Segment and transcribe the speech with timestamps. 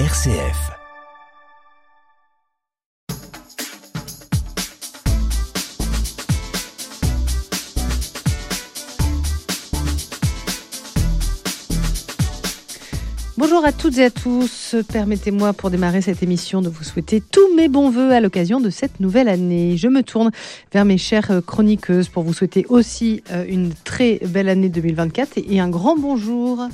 [0.00, 0.72] RCF.
[13.36, 14.74] Bonjour à toutes et à tous.
[14.92, 18.70] Permettez-moi pour démarrer cette émission de vous souhaiter tous mes bons voeux à l'occasion de
[18.70, 19.76] cette nouvelle année.
[19.76, 20.32] Je me tourne
[20.72, 25.60] vers mes chères chroniqueuses pour vous souhaiter aussi euh, une très belle année 2024 et
[25.60, 26.66] un grand bonjour.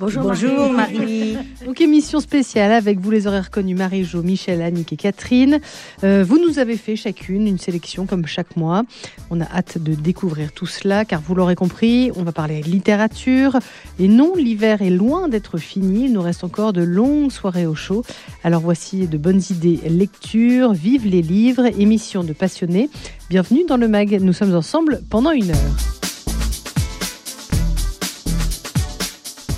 [0.00, 1.36] Bonjour, Bonjour Marie.
[1.66, 5.58] Donc émission spéciale avec vous les aurez reconnus Marie-Jo, Michel, Annick et Catherine.
[6.04, 8.84] Euh, vous nous avez fait chacune une sélection comme chaque mois.
[9.30, 13.58] On a hâte de découvrir tout cela car vous l'aurez compris, on va parler littérature.
[13.98, 17.74] Et non, l'hiver est loin d'être fini, il nous reste encore de longues soirées au
[17.74, 18.04] chaud.
[18.44, 22.88] Alors voici de bonnes idées lecture, vive les livres, émission de passionnés.
[23.30, 25.97] Bienvenue dans le MAG, nous sommes ensemble pendant une heure.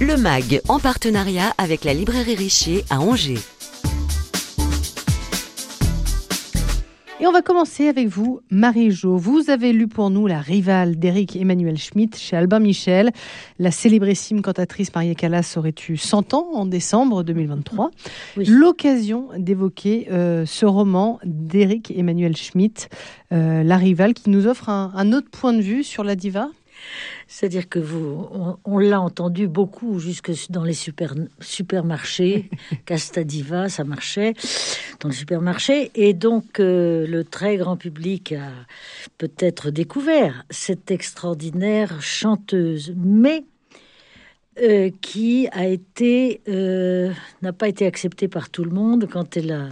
[0.00, 3.38] Le MAG en partenariat avec la librairie Richer à Angers.
[7.20, 9.18] Et on va commencer avec vous, Marie-Jo.
[9.18, 13.10] Vous avez lu pour nous La rivale d'Éric Emmanuel Schmitt chez Albin Michel.
[13.59, 17.90] La célébrissime cantatrice Marie Callas aurait eu 100 ans en décembre 2023.
[18.37, 22.88] L'occasion d'évoquer euh, ce roman d'Éric Emmanuel Schmitt,
[23.35, 26.48] euh, La rivale, qui nous offre un, un autre point de vue sur la diva?
[27.32, 32.50] C'est-à-dire que vous, on, l'a entendu beaucoup jusque dans les super, supermarchés.
[32.86, 34.34] Castadiva, ça marchait
[34.98, 35.92] dans les supermarchés.
[35.95, 38.51] Et donc, euh, le très grand public a
[39.16, 42.92] peut-être découvert cette extraordinaire chanteuse.
[42.96, 43.45] Mais
[44.60, 49.52] euh, qui a été euh, n'a pas été acceptée par tout le monde quand elle
[49.52, 49.68] a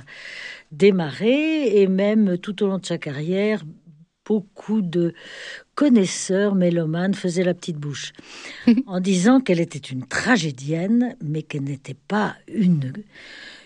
[0.70, 3.64] démarré et même tout au long de sa carrière
[4.28, 5.14] beaucoup de
[5.74, 8.12] connaisseurs mélomanes faisaient la petite bouche
[8.86, 12.92] en disant qu'elle était une tragédienne, mais qu'elle n'était pas une,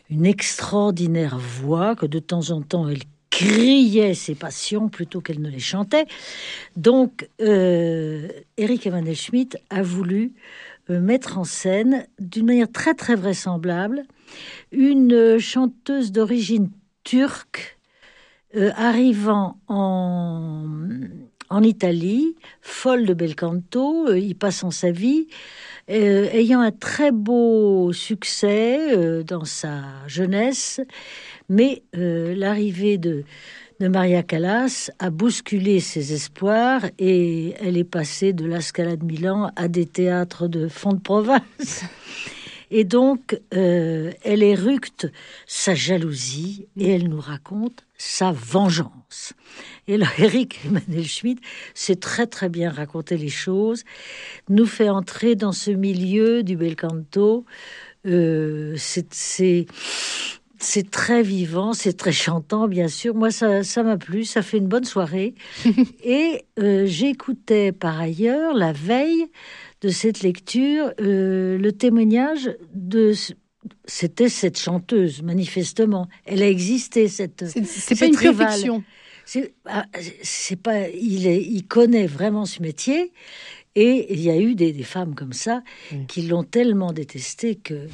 [0.08, 5.50] une extraordinaire voix, que de temps en temps elle criait ses passions plutôt qu'elle ne
[5.50, 6.04] les chantait.
[6.76, 10.34] Donc, euh, Eric Emmanuel Schmitt a voulu
[10.91, 14.04] euh, mettre en scène, d'une manière très très vraisemblable,
[14.70, 16.70] une chanteuse d'origine
[17.04, 17.78] turque
[18.54, 20.66] euh, arrivant en,
[21.48, 25.26] en Italie, folle de bel canto, euh, y passant sa vie,
[25.90, 30.80] euh, ayant un très beau succès dans sa jeunesse,
[31.48, 33.24] mais l'arrivée de,
[33.80, 39.50] de Maria Callas a bousculé ses espoirs et elle est passée de la de Milan
[39.56, 41.84] à des théâtres de fond de province.
[42.75, 45.12] Et donc, elle éructe
[45.47, 49.34] sa jalousie et elle nous raconte sa vengeance.
[49.87, 51.38] Et là, Eric Emmanuel Schmitt
[51.75, 53.84] sait très très bien raconter les choses,
[54.49, 57.44] nous fait entrer dans ce milieu du bel canto.
[58.06, 59.66] Euh, c'est
[60.59, 63.16] c'est très vivant, c'est très chantant, bien sûr.
[63.16, 65.34] Moi, ça, ça m'a plu, ça fait une bonne soirée.
[66.05, 69.27] Et euh, j'écoutais par ailleurs, la veille
[69.82, 73.12] de cette lecture, euh, le témoignage de
[73.84, 76.09] c'était cette chanteuse, manifestement.
[76.25, 77.44] Elle a existé, cette.
[77.47, 78.82] C'est pas une fiction.
[79.66, 79.84] Ah,
[80.22, 80.88] c'est pas.
[80.88, 83.12] Il, est, il connaît vraiment ce métier.
[83.75, 85.62] Et il y a eu des, femmes comme ça
[86.06, 87.87] qui l'ont tellement détesté que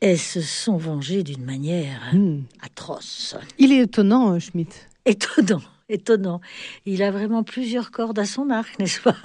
[0.00, 2.40] elles se sont vengées d'une manière hmm.
[2.60, 3.36] atroce.
[3.58, 4.88] Il est étonnant, euh, Schmitt.
[5.06, 6.40] Étonnant étonnant.
[6.86, 9.16] Il a vraiment plusieurs cordes à son arc, n'est-ce pas?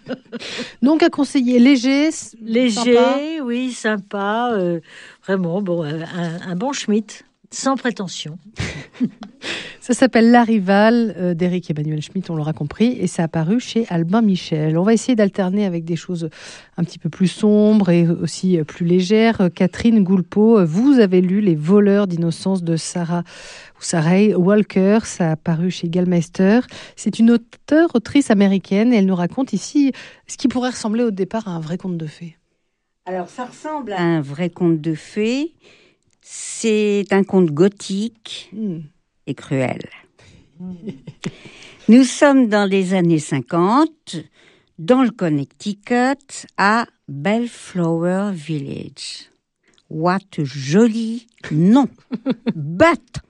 [0.82, 2.10] Donc à conseiller léger,
[2.42, 4.80] léger, oui, sympa, euh,
[5.24, 6.04] vraiment bon, euh,
[6.46, 8.38] un, bon Schmitt, sans prétention.
[9.82, 13.58] Ça s'appelle La Rivale euh, d'Éric Emmanuel Schmitt, on l'aura compris, et ça a apparu
[13.58, 14.78] chez Albin Michel.
[14.78, 16.30] On va essayer d'alterner avec des choses
[16.76, 19.48] un petit peu plus sombres et aussi plus légères.
[19.52, 23.24] Catherine Goulpeau, vous avez lu Les voleurs d'innocence de Sarah
[23.80, 26.60] Sarah Walker, ça a apparu chez Gallmeister.
[26.94, 29.90] C'est une auteure, autrice américaine, et elle nous raconte ici
[30.28, 32.36] ce qui pourrait ressembler au départ à un vrai conte de fées.
[33.04, 35.54] Alors, ça ressemble à un vrai conte de fées.
[36.20, 38.82] C'est un conte gothique hmm.
[39.26, 39.88] Et cruel.
[41.88, 44.16] Nous sommes dans les années 50,
[44.78, 49.30] dans le Connecticut, à Bellflower Village.
[49.90, 51.88] What joli nom!
[52.54, 53.20] But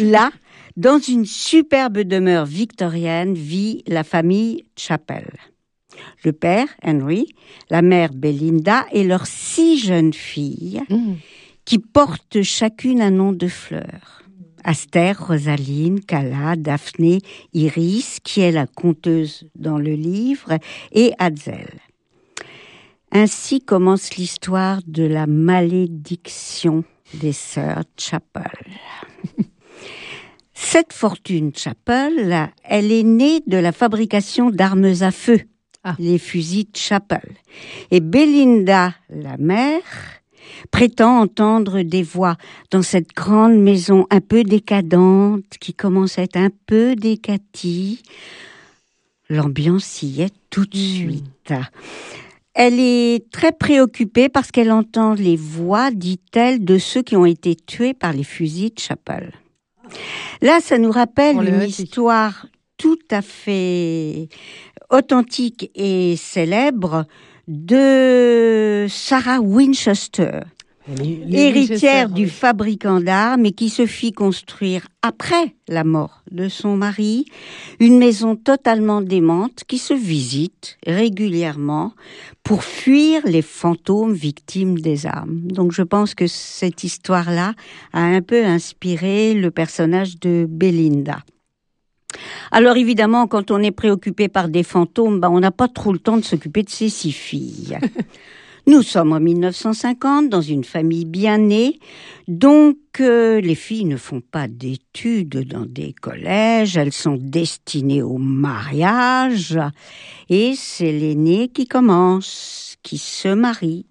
[0.00, 0.30] Là,
[0.76, 5.30] dans une superbe demeure victorienne, vit la famille Chappell.
[6.24, 7.26] Le père, Henry,
[7.70, 11.14] la mère, Belinda, et leurs six jeunes filles, mmh.
[11.64, 14.23] qui portent chacune un nom de fleur.
[14.64, 17.20] Aster, Rosaline, Cala, Daphné,
[17.52, 20.58] Iris, qui est la conteuse dans le livre,
[20.92, 21.68] et Hazel.
[23.12, 26.82] Ainsi commence l'histoire de la malédiction
[27.14, 28.50] des sœurs Chapel.
[30.54, 35.40] Cette fortune Chapel, elle est née de la fabrication d'armes à feu,
[35.84, 35.94] Ah.
[35.98, 37.34] les fusils Chapel.
[37.90, 39.82] Et Belinda, la mère,
[40.70, 42.36] prétend entendre des voix
[42.70, 48.02] dans cette grande maison un peu décadente qui commence à être un peu décatie.
[49.28, 50.94] L'ambiance y est tout de Hmm.
[50.96, 51.54] suite.
[52.54, 57.56] Elle est très préoccupée parce qu'elle entend les voix, dit-elle, de ceux qui ont été
[57.56, 59.32] tués par les fusils de Chapel.
[60.40, 64.28] Là, ça nous rappelle une histoire tout à fait
[64.90, 67.06] authentique et célèbre
[67.48, 70.40] de Sarah Winchester,
[71.30, 77.26] héritière du fabricant d'armes et qui se fit construire après la mort de son mari
[77.80, 81.92] une maison totalement démente qui se visite régulièrement
[82.42, 85.40] pour fuir les fantômes victimes des armes.
[85.42, 87.54] Donc je pense que cette histoire-là
[87.92, 91.18] a un peu inspiré le personnage de Belinda.
[92.50, 95.98] Alors évidemment, quand on est préoccupé par des fantômes, ben, on n'a pas trop le
[95.98, 97.78] temps de s'occuper de ses six filles.
[98.66, 101.78] Nous sommes en 1950 dans une famille bien née,
[102.28, 108.16] donc euh, les filles ne font pas d'études dans des collèges, elles sont destinées au
[108.16, 109.60] mariage,
[110.30, 113.84] et c'est l'aînée qui commence, qui se marie.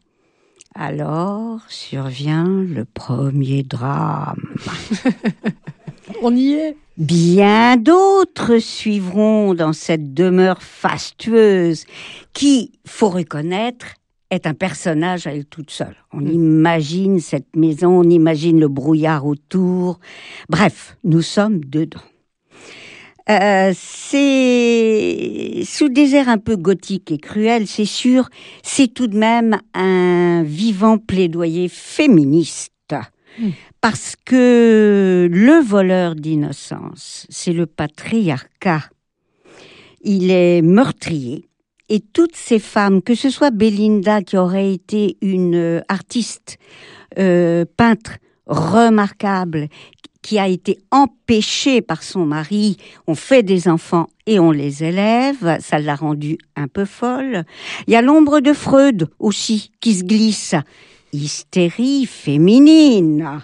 [0.73, 4.55] Alors survient le premier drame.
[6.21, 6.75] On y est.
[6.97, 11.85] Bien d'autres suivront dans cette demeure fastueuse
[12.33, 13.87] qui, faut reconnaître,
[14.29, 15.95] est un personnage à elle toute seule.
[16.11, 19.99] On imagine cette maison, on imagine le brouillard autour.
[20.49, 22.01] Bref, nous sommes dedans.
[23.29, 28.29] Euh, c'est sous des airs un peu gothiques et cruels, c'est sûr,
[28.63, 32.72] c'est tout de même un vivant plaidoyer féministe.
[33.81, 38.83] Parce que le voleur d'innocence, c'est le patriarcat.
[40.01, 41.47] Il est meurtrier.
[41.89, 46.57] Et toutes ces femmes, que ce soit Belinda qui aurait été une euh, artiste,
[47.19, 49.67] euh, peintre remarquable,
[50.21, 55.57] qui a été empêchée par son mari, on fait des enfants et on les élève,
[55.59, 57.43] ça l'a rendue un peu folle.
[57.87, 60.55] Il y a l'ombre de Freud aussi qui se glisse.
[61.13, 63.43] Hystérie féminine.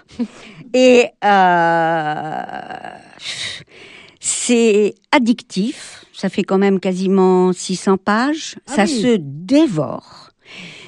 [0.74, 2.42] Et euh,
[4.18, 6.04] c'est addictif.
[6.12, 8.56] Ça fait quand même quasiment 600 pages.
[8.68, 9.02] Ah ça oui.
[9.02, 10.30] se dévore.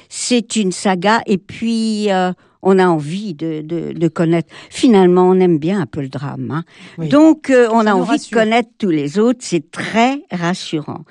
[0.09, 1.21] C'est une saga.
[1.25, 2.31] Et puis, euh,
[2.65, 4.49] on a envie de, de, de connaître.
[4.69, 6.49] Finalement, on aime bien un peu le drame.
[6.49, 6.63] hein.
[6.97, 7.09] Oui.
[7.09, 8.37] Donc, euh, on a envie rassure.
[8.37, 9.39] de connaître tous les autres.
[9.41, 11.03] C'est très rassurant.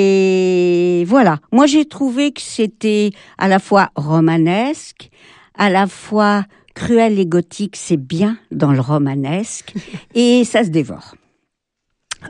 [0.00, 1.38] Et voilà.
[1.52, 5.10] Moi, j'ai trouvé que c'était à la fois romanesque,
[5.54, 6.44] à la fois
[6.74, 7.76] cruel et gothique.
[7.76, 9.74] C'est bien dans le romanesque.
[10.14, 11.14] et ça se dévore.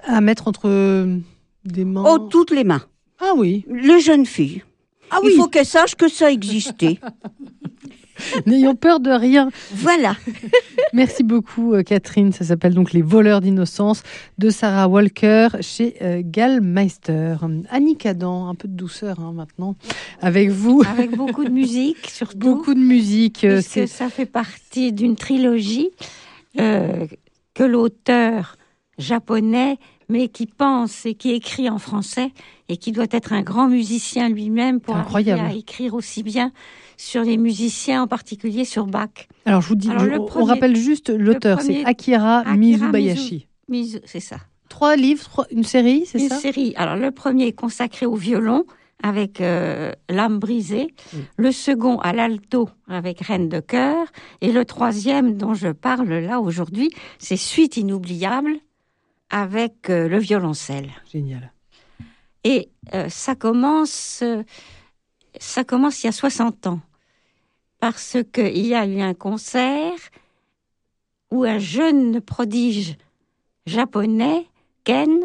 [0.04, 1.16] À mettre entre euh,
[1.64, 2.04] des mains.
[2.06, 2.82] Oh, toutes les mains.
[3.20, 3.64] Ah oui.
[3.68, 4.62] Le jeune fille.
[5.10, 6.98] Ah Il faut qu'elle sache que ça existait.
[8.46, 9.50] N'ayons peur de rien.
[9.74, 10.16] voilà.
[10.92, 12.32] Merci beaucoup, euh, Catherine.
[12.32, 14.02] Ça s'appelle donc Les voleurs d'innocence
[14.38, 17.36] de Sarah Walker chez euh, Gallmeister.
[17.70, 19.76] Annick Adam, un peu de douceur hein, maintenant,
[20.20, 20.82] avec vous.
[20.90, 22.38] Avec beaucoup de musique, surtout.
[22.38, 23.44] Beaucoup de musique.
[23.44, 25.90] euh, puisque ça fait partie d'une trilogie
[26.58, 27.06] euh,
[27.54, 28.56] que l'auteur
[28.98, 29.78] japonais,
[30.10, 32.32] mais qui pense et qui écrit en français
[32.68, 35.40] et qui doit être un grand musicien lui-même pour Incroyable.
[35.40, 36.52] arriver à écrire aussi bien
[36.98, 39.08] sur les musiciens, en particulier sur Bach.
[39.46, 43.46] Alors, je vous dis, Alors, on- rappelle juste l'auteur, c'est Akira, Akira Mizubayashi.
[43.70, 44.36] Mizu- C'est ça.
[44.68, 46.36] Trois livres, trois- une série, c'est Une ça?
[46.36, 46.74] série.
[46.76, 48.64] Alors le premier est consacré au violon
[49.02, 50.94] avec euh, l'âme brisée,
[51.38, 54.06] le second à l'alto avec Reine de cœur,
[54.42, 58.56] et le troisième dont je parle là aujourd'hui, c'est Suite inoubliable
[59.30, 60.90] avec euh, le violoncelle.
[61.10, 61.52] Génial.
[62.44, 64.42] Et euh, ça commence, euh,
[65.38, 66.80] ça commence il y a 60 ans,
[67.78, 69.96] parce qu'il y a eu un concert
[71.30, 72.96] où un jeune prodige
[73.66, 74.46] japonais,
[74.84, 75.20] Ken,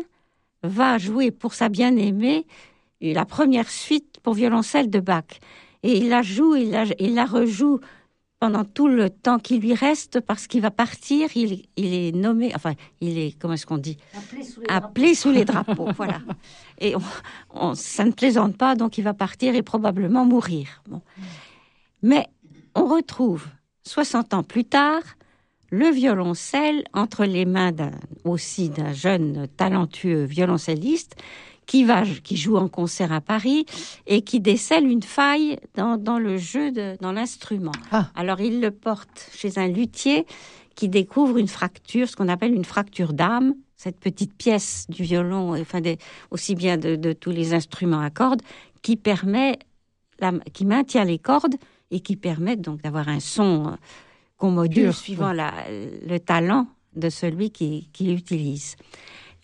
[0.62, 2.45] va jouer pour sa bien-aimée
[3.01, 5.39] la première suite pour violoncelle de Bach.
[5.83, 7.79] Et il la joue, il la, il la rejoue
[8.45, 11.29] pendant tout le temps qui lui reste parce qu'il va partir.
[11.35, 13.97] Il, il est nommé, enfin, il est, comment est-ce qu'on dit?
[14.69, 15.87] Appelé sous les drapeaux.
[15.97, 16.19] voilà.
[16.79, 17.01] Et on,
[17.55, 20.83] on- ça ne plaisante pas, donc il va partir et probablement mourir.
[20.87, 21.01] Bon.
[22.03, 22.27] Mais
[22.75, 23.47] on retrouve,
[23.87, 25.01] 60 ans plus tard,
[25.71, 27.71] le violoncelle entre les mains
[28.25, 31.15] aussi d'un jeune talentueux violoncelliste
[31.65, 33.65] qui va, qui joue en concert à Paris
[34.07, 37.72] et qui décèle une faille dans, dans le jeu, de, dans l'instrument.
[37.91, 38.10] Ah.
[38.15, 40.25] Alors il le porte chez un luthier
[40.75, 45.60] qui découvre une fracture, ce qu'on appelle une fracture d'âme, cette petite pièce du violon,
[45.60, 45.98] enfin des,
[46.31, 48.41] aussi bien de, de tous les instruments à cordes,
[48.81, 49.57] qui permet,
[50.19, 51.55] la, qui maintient les cordes
[51.91, 53.77] et qui permet donc d'avoir un son
[54.38, 58.75] qu'on module suivant la, le talent de celui qui, qui l'utilise.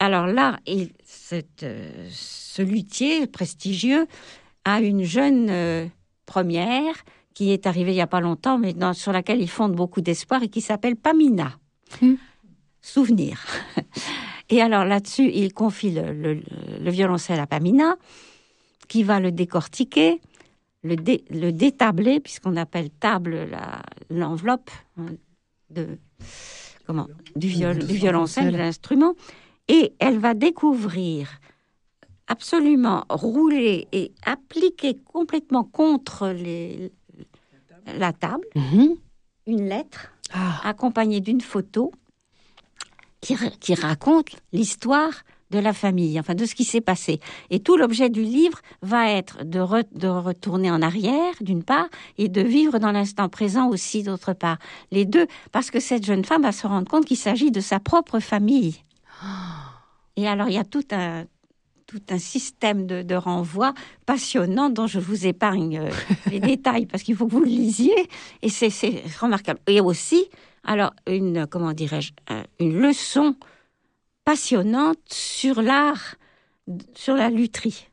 [0.02, 4.08] Alors là, il, cette, euh, ce luthier prestigieux
[4.66, 5.86] a une jeune euh,
[6.26, 6.96] première
[7.36, 10.02] qui est arrivée il n'y a pas longtemps, mais dans- sur laquelle il fonde beaucoup
[10.02, 11.54] d'espoir et qui s'appelle Pamina.
[12.02, 12.16] Hmm.
[12.82, 13.46] Souvenir.
[14.50, 16.42] Et alors là-dessus, il confie le, le-
[16.82, 17.96] le violoncelle à Pamina,
[18.88, 20.20] qui va le décortiquer,
[20.84, 23.48] le, dé- le détabler, puisqu'on appelle table
[24.10, 25.06] l'enveloppe hein,
[25.70, 26.00] de
[26.88, 29.14] comment du, viol- du violoncelle, de l'instrument,
[29.72, 31.30] et elle va découvrir
[32.28, 36.92] absolument rouler et appliquer complètement contre les,
[37.98, 38.96] la table Mhm.
[39.48, 40.62] une lettre Ah.
[40.64, 41.92] accompagnée d'une photo
[43.22, 45.14] qui, ra- qui raconte l'histoire
[45.52, 47.20] de la famille, enfin de ce qui s'est passé.
[47.50, 51.90] Et tout l'objet du livre va être de, re- de retourner en arrière, d'une part,
[52.18, 54.58] et de vivre dans l'instant présent aussi, d'autre part.
[54.92, 57.82] Les deux, parce que cette jeune femme va se rendre compte qu'il s'agit de sa
[57.82, 58.78] propre famille.
[60.16, 61.26] Et alors, il y a tout un,
[61.88, 63.74] tout un système de, de renvoi
[64.06, 65.90] passionnant dont je vous épargne euh,
[66.32, 68.08] les détails parce qu'il faut que vous le lisiez.
[68.42, 68.70] Et c'est
[69.20, 69.60] remarquable.
[69.68, 70.30] Et aussi,
[70.64, 73.36] alors, une, comment dirais-je, euh, une leçon
[74.26, 76.16] passionnante sur l'art,
[76.94, 77.88] sur la lutherie.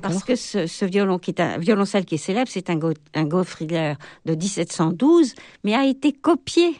[0.00, 2.94] Parce que ce, ce violon qui est un violoncelle qui est célèbre, c'est un, Go-
[3.14, 6.74] un de 1712, mais a été copié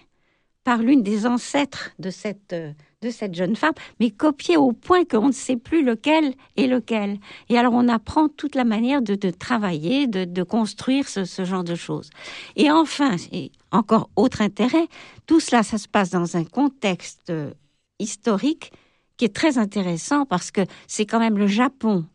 [0.65, 2.73] par l'une des ancêtres de cette, euh,
[3.03, 7.19] de cette jeune femme, mais copié au point qu'on ne sait plus lequel est lequel.
[7.49, 11.45] Et alors on apprend toute la manière de, de travailler, de, de construire ce, ce
[11.45, 12.11] genre de choses.
[12.57, 14.87] Et enfin, et encore autre intérêt,
[15.27, 17.51] tout cela, ça se passe dans un contexte euh,
[17.99, 18.73] historique
[19.17, 22.07] qui est très intéressant parce que c'est quand même le Japon,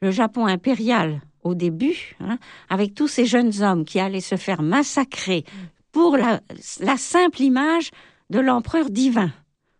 [0.00, 4.62] le Japon impérial au début, hein, avec tous ces jeunes hommes qui allaient se faire
[4.62, 5.44] massacrer
[5.92, 6.40] pour la,
[6.80, 7.90] la simple image
[8.30, 9.32] de l'empereur divin.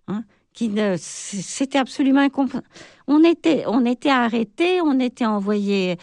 [0.08, 2.68] hein, qui c'était absolument incompréhensible.
[3.06, 5.96] On était, on était arrêtés, on était envoyés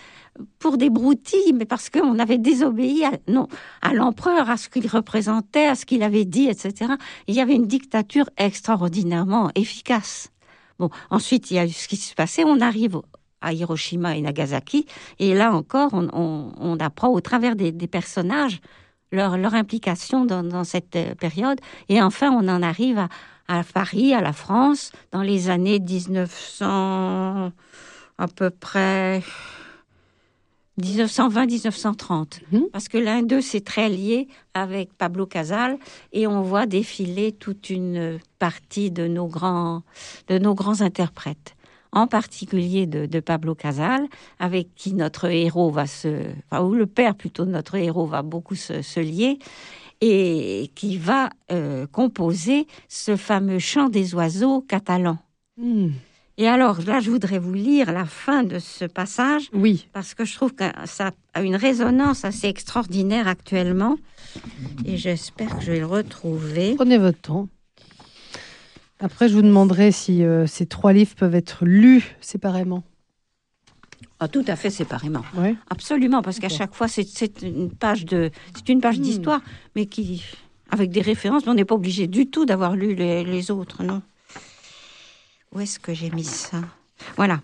[0.59, 3.47] pour des broutilles, mais parce qu'on avait désobéi à, non,
[3.81, 6.93] à l'empereur, à ce qu'il représentait, à ce qu'il avait dit, etc.
[7.27, 10.31] Il y avait une dictature extraordinairement efficace.
[10.79, 12.43] Bon, ensuite, il y a ce qui se passait.
[12.43, 13.01] On arrive
[13.41, 14.85] à Hiroshima et Nagasaki,
[15.19, 16.07] et là encore, on,
[16.57, 18.61] on, apprend au travers des, des personnages
[19.11, 21.59] leur, leur implication dans, dans cette euh, période.
[21.89, 23.09] Et enfin, on en arrive à,
[23.47, 27.51] à Paris, à la France, dans les années 1900,
[28.17, 29.21] à peu près
[30.81, 32.39] 1920-1930.
[32.51, 32.67] Mhm.
[32.71, 35.77] Parce que l'un d'eux, c'est très lié avec Pablo Casal,
[36.13, 39.83] et on voit défiler toute une partie de nos grands,
[40.27, 41.55] de nos grands interprètes.
[41.93, 44.07] En particulier de, de Pablo Casal,
[44.39, 48.21] avec qui notre héros va se, enfin, ou le père plutôt de notre héros va
[48.23, 49.39] beaucoup se, se lier,
[50.01, 55.17] et qui va euh, composer ce fameux chant des oiseaux catalan.
[55.57, 55.89] Hmm.
[56.39, 59.87] Et alors là, je voudrais vous lire la fin de ce passage Oui.
[59.91, 63.97] parce que je trouve que ça a une résonance assez extraordinaire actuellement.
[64.85, 66.75] Et j'espère que je vais le retrouver.
[66.75, 67.49] Prenez votre temps.
[68.99, 72.83] Après, je vous demanderai si euh, ces trois livres peuvent être lus séparément.
[74.19, 75.23] Ah, tout à fait séparément.
[75.35, 75.55] Ouais.
[75.69, 79.03] Absolument, parce qu'à chaque fois, c'est une page de, c'est une page Hmm.
[79.03, 79.41] d'histoire,
[79.75, 80.23] mais qui,
[80.71, 83.83] avec des références, mais on n'est pas obligé du tout d'avoir lu les, les autres,
[83.83, 84.01] non.
[85.53, 86.61] Où est-ce que j'ai mis ça?
[87.15, 87.41] Voilà.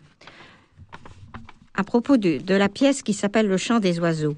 [1.75, 4.35] À propos de, de la pièce qui s'appelle Le chant des oiseaux,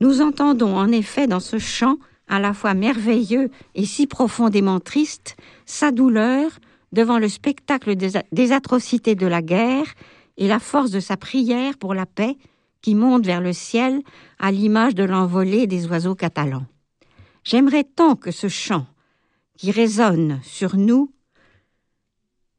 [0.00, 1.96] nous entendons en effet dans ce chant,
[2.28, 6.50] à la fois merveilleux et si profondément triste, sa douleur
[6.92, 9.86] devant le spectacle des atrocités de la guerre
[10.36, 12.36] et la force de sa prière pour la paix
[12.82, 14.02] qui monte vers le ciel
[14.38, 16.66] à l'image de l'envolée des oiseaux catalans.
[17.44, 18.86] J'aimerais tant que ce chant,
[19.56, 21.12] qui résonne sur nous,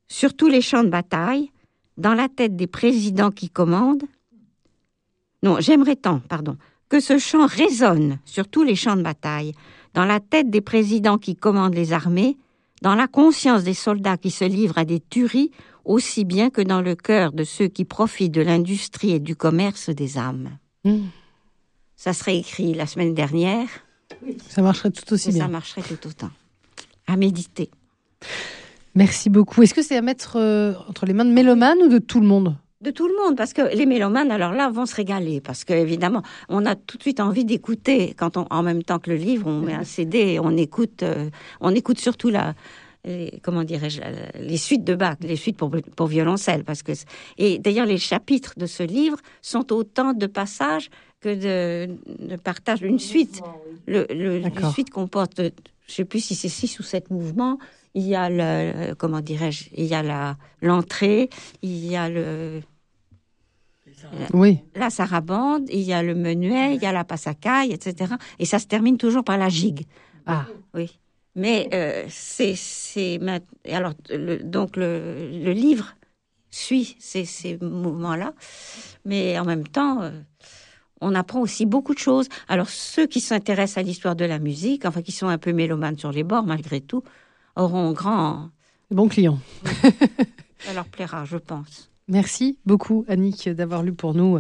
[0.08, 1.52] sur tous les champs de bataille,
[1.98, 4.06] dans la tête des présidents qui commandent,
[5.44, 6.58] non, j'aimerais tant, pardon,
[6.90, 9.54] que ce chant résonne sur tous les champs de bataille,
[9.94, 12.38] dans la tête des présidents qui commandent les armées,
[12.82, 15.52] dans la conscience des soldats qui se livrent à des tueries,
[15.86, 19.90] aussi bien que dans le cœur de ceux qui profitent de l'industrie et du commerce
[19.90, 20.58] des âmes.
[20.84, 21.06] Hmm.
[21.96, 23.68] Ça serait écrit la semaine dernière,
[24.48, 25.48] Ça marcherait tout aussi et ça bien.
[25.48, 26.30] marcherait tout autant.
[27.08, 27.70] À méditer.
[28.96, 29.62] Merci beaucoup.
[29.64, 32.28] Est-ce que c'est à mettre euh, entre les mains de Mélomane ou de tout le
[32.28, 32.56] monde?
[32.82, 35.74] De tout le monde, parce que les mélomanes, alors là, vont se régaler, parce que
[35.74, 39.16] évidemment, on a tout de suite envie d'écouter quand on, en même temps que le
[39.16, 41.30] livre, on met un CD et on écoute, euh,
[41.60, 42.54] on écoute surtout la,
[43.04, 44.02] les, comment dirais-je,
[44.40, 46.92] les suites de Bach, les suites pour, pour violoncelle, parce que
[47.38, 51.96] et d'ailleurs les chapitres de ce livre sont autant de passages que de,
[52.28, 52.84] de partage.
[52.84, 53.42] Une suite,
[53.88, 55.42] le, le, une suite comporte,
[55.88, 57.58] je sais plus si c'est six ou sept mouvements
[57.94, 61.30] il y a le, comment dirais-je, il y a la l'entrée,
[61.62, 62.62] il y a le
[64.34, 64.60] oui.
[64.76, 68.14] la sarabande, il y a le menuet, il y a la passacaille, etc.
[68.40, 69.86] Et ça se termine toujours par la gigue.
[70.26, 70.46] Ah.
[70.74, 71.00] Oui.
[71.36, 73.20] Mais euh, c'est c'est
[73.72, 75.96] alors le, donc le, le, livre
[76.50, 78.34] suit ces, ces mouvements-là,
[79.06, 80.02] mais en même temps.
[80.02, 80.12] Euh,
[81.00, 82.28] on apprend aussi beaucoup de choses.
[82.48, 85.96] Alors ceux qui s'intéressent à l'histoire de la musique, enfin qui sont un peu mélomanes
[85.96, 87.04] sur les bords malgré tout,
[87.58, 88.50] auront grand.
[88.92, 89.40] Bon client.
[90.60, 91.90] Ça leur plaira, je pense.
[92.10, 94.40] Merci beaucoup, Annick, d'avoir lu pour nous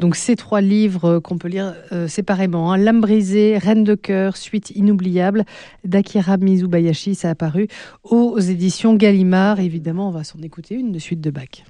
[0.00, 2.72] donc ces trois livres qu'on peut lire euh, séparément.
[2.72, 2.76] Hein.
[2.76, 5.44] L'âme brisée, Reine de cœur, suite inoubliable
[5.84, 7.14] d'Akira Mizubayashi.
[7.14, 7.68] Ça a apparu
[8.02, 9.60] aux éditions Gallimard.
[9.60, 11.62] Évidemment, on va s'en écouter une de suite de Bach.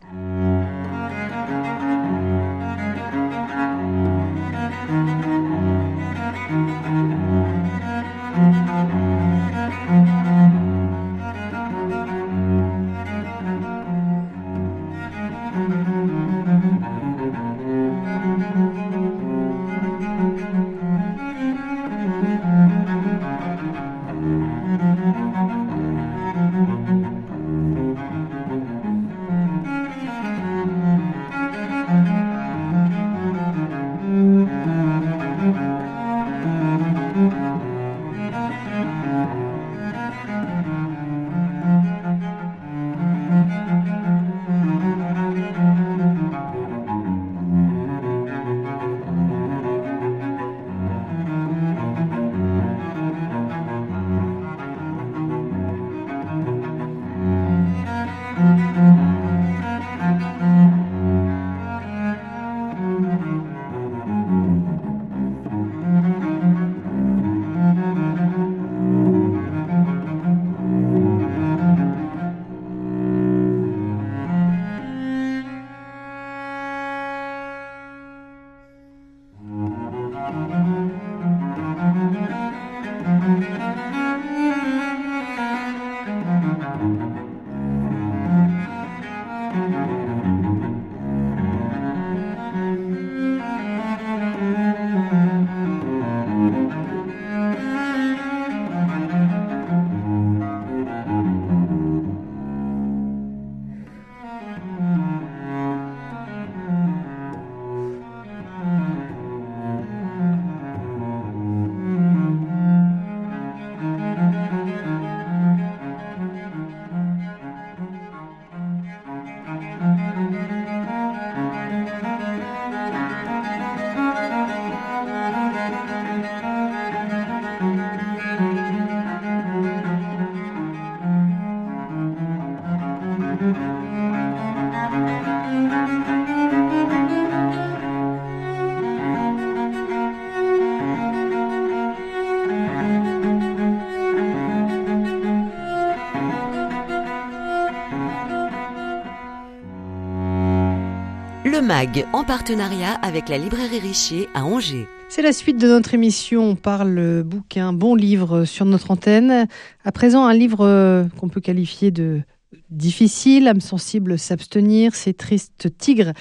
[152.15, 154.87] En partenariat avec la librairie Richer à Angers.
[155.11, 156.43] C'est la suite de notre émission.
[156.43, 159.47] On parle bouquin, bon livre sur notre antenne.
[159.85, 162.23] À présent, un livre euh, qu'on peut qualifier de
[162.71, 166.13] difficile, âme sensible s'abstenir, c'est triste tigre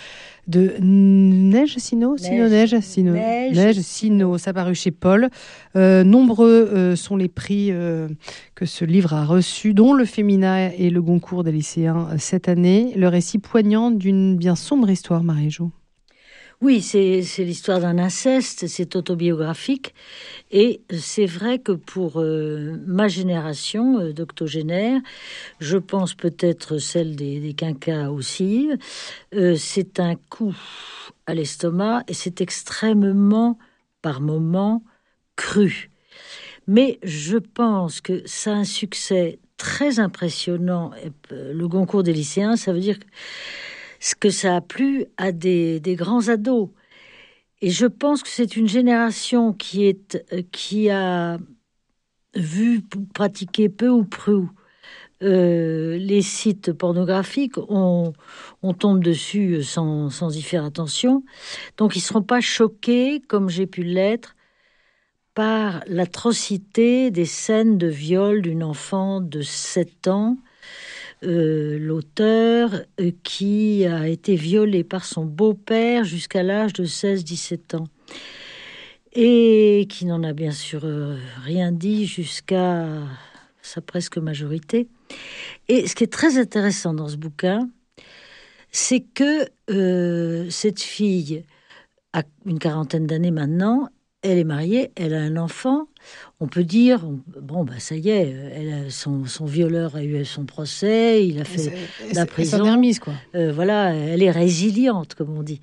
[0.47, 5.29] de Neige Sino, Sino Neige, Sino Neige, Sino, ça paru chez Paul.
[5.75, 8.09] Euh, nombreux euh, sont les prix euh,
[8.55, 12.93] que ce livre a reçus, dont le Féminin et le Goncourt des lycéens cette année.
[12.95, 15.71] Le récit poignant d'une bien sombre histoire, Marie-Jo.
[16.63, 19.93] Oui, c'est l'histoire d'un inceste, c'est autobiographique.
[20.49, 25.01] Et c'est vrai que pour euh, ma génération euh, d'octogénaires,
[25.59, 28.69] je pense peut-être celle des, des quinquas aussi,
[29.35, 30.55] euh, c'est un coup
[31.25, 33.57] à l'estomac et c'est extrêmement,
[34.01, 34.85] par moments,
[35.35, 35.91] cru.
[36.65, 40.91] Mais je pense que ça a un succès très impressionnant.
[41.29, 43.05] Le concours des lycéens, ça veut dire que
[44.03, 46.69] ce que ça a plu à des, grands ados.
[47.61, 51.39] Et je pense que c'est une génération qui, est, qui a
[52.35, 52.81] vu
[53.13, 54.49] pratiquer peu ou prou
[55.21, 58.11] euh, les sites pornographiques, on,
[58.77, 61.23] tombe dessus sans, sans, y faire attention.
[61.77, 64.35] Donc ils ne seront pas choqués, comme j'ai pu l'être,
[65.33, 70.37] par l'atrocité des scènes de viol d'une enfant de 7 ans.
[71.25, 77.87] Euh, l'auteur euh, qui a été violé par son beau-père jusqu'à l'âge de 16-17 ans
[79.13, 82.87] et qui n'en a bien sûr euh, rien dit jusqu'à
[83.61, 84.89] sa presque majorité.
[85.69, 87.69] Et ce qui est très intéressant dans ce bouquin,
[88.71, 89.47] c'est que
[90.49, 91.45] cette fille
[92.11, 93.87] a une quarantaine d'années maintenant,
[94.23, 95.87] elle est mariée, elle a un enfant.
[96.43, 97.05] On peut dire,
[97.41, 101.45] bon, bah ça y est, elle son, son, violeur a eu son procès, il a
[101.45, 101.71] fait
[102.13, 102.65] la prison.
[102.65, 103.13] Remise, quoi.
[103.33, 105.61] Euh, voilà, elle est résiliente, comme on dit.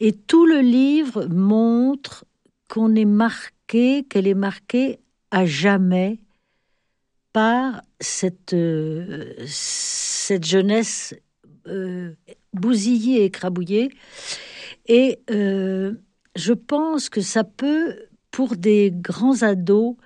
[0.00, 2.24] Et tout le livre montre
[2.66, 6.18] qu'on est marqué, qu'elle est marquée à jamais
[7.34, 11.14] par cette, euh, cette jeunesse
[11.66, 12.14] euh,
[12.54, 13.90] bousillée et écrabouillée.
[14.86, 15.92] Et euh,
[16.36, 17.96] je pense que ça peut,
[18.30, 19.96] pour des grands ados,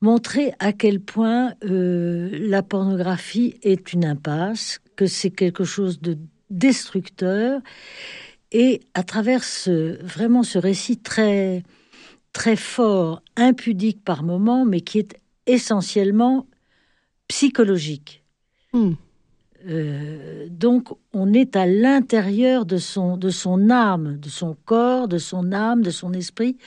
[0.00, 6.18] montrer à quel point la pornographie est une impasse, que c'est quelque chose de
[6.50, 7.60] destructeur
[8.52, 11.62] et à travers ce, vraiment ce récit très,
[12.32, 16.46] très fort, impudique par moments, mais qui est essentiellement
[17.28, 18.22] psychologique.
[18.72, 18.92] Hmm.
[19.66, 25.18] Euh, donc, on est à l'intérieur de son, de son âme, de son corps, de
[25.18, 26.58] son âme, de son esprit,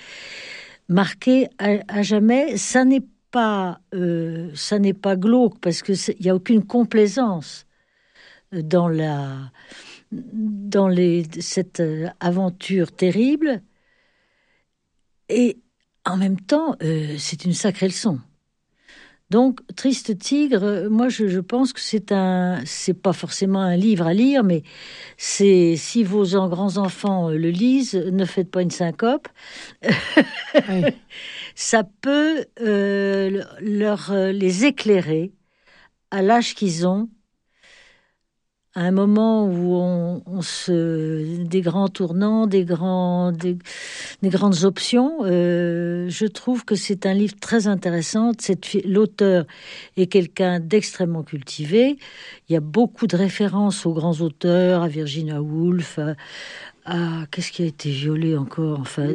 [0.89, 2.57] marqué à, jamais.
[2.57, 7.65] Ça n'est pas, euh, ça n'est pas glauque parce que il n'y a aucune complaisance
[8.51, 9.51] dans la,
[10.11, 10.93] dans
[11.39, 13.61] cette euh, aventure terrible.
[15.29, 15.57] Et
[16.05, 18.19] en même temps, euh, c'est une sacrée leçon.
[19.31, 23.75] Donc, Triste Tigre, euh, moi je, je pense que c'est un, c'est pas forcément un
[23.75, 24.61] livre à lire, mais
[25.17, 29.27] c'est si vos grands enfants le lisent, ne faites pas une syncope.
[31.55, 35.33] Ça peut leur les éclairer
[36.11, 37.09] à l'âge qu'ils ont
[38.75, 43.57] à un moment où on, se des grands tournants, des grands des,
[44.23, 45.19] grandes options.
[45.23, 48.31] Euh, je trouve que c'est un livre très intéressant.
[48.83, 49.45] L'auteur
[49.95, 51.97] est quelqu'un d'extrêmement cultivé.
[52.49, 55.99] Il y a beaucoup de références aux grands auteurs, à Virginia Woolf,
[56.83, 59.07] à, qu'est-ce qui a été violé encore enfin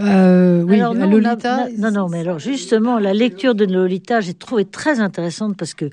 [0.00, 1.68] euh, oui, non, Lolita.
[1.78, 5.90] non, non, mais alors justement, la lecture de Lolita, j'ai trouvé très intéressante parce que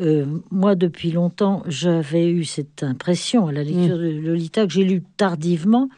[0.00, 4.02] euh, moi, depuis longtemps, j'avais eu cette impression à la lecture mm.
[4.02, 5.88] de Lolita que j'ai lu tardivement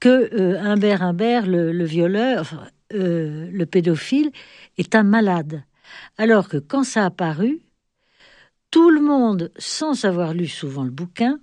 [0.00, 4.30] que euh, Humbert Humbert, le, violeur, euh, le pédophile,
[4.78, 5.62] est un malade.
[6.16, 7.60] Alors que quand ça a paru,
[8.70, 11.38] tout le monde, sans avoir lu souvent le bouquin,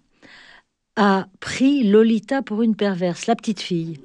[0.95, 3.99] a pris Lolita pour une perverse, la petite fille.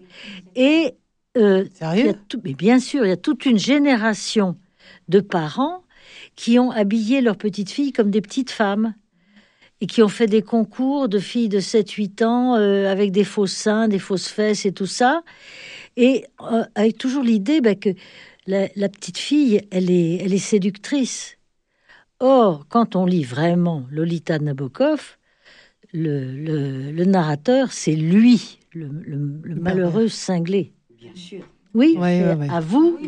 [0.57, 0.95] Et
[1.35, 2.15] Sérieux?
[2.43, 4.57] mais bien sûr, il y a toute une génération
[5.09, 5.85] de parents
[6.37, 8.95] qui ont habillé leurs petites filles comme des petites femmes
[9.81, 13.47] et qui ont fait des concours de filles de 7-8 ans euh, avec des faux
[13.47, 15.23] seins, des fausses fesses et tout ça.
[15.97, 17.91] Et euh, avec toujours l'idée bah, que
[18.47, 21.39] la, petite fille, elle est, elle est séductrice.
[22.19, 25.17] Or, quand on lit vraiment Lolita Nabokov,
[25.93, 26.37] le,
[26.93, 30.73] le, narrateur, c'est lui, le, le malheureux cinglé.
[30.99, 31.45] Bien sûr.
[31.75, 31.97] Oui,
[32.51, 32.99] à vous,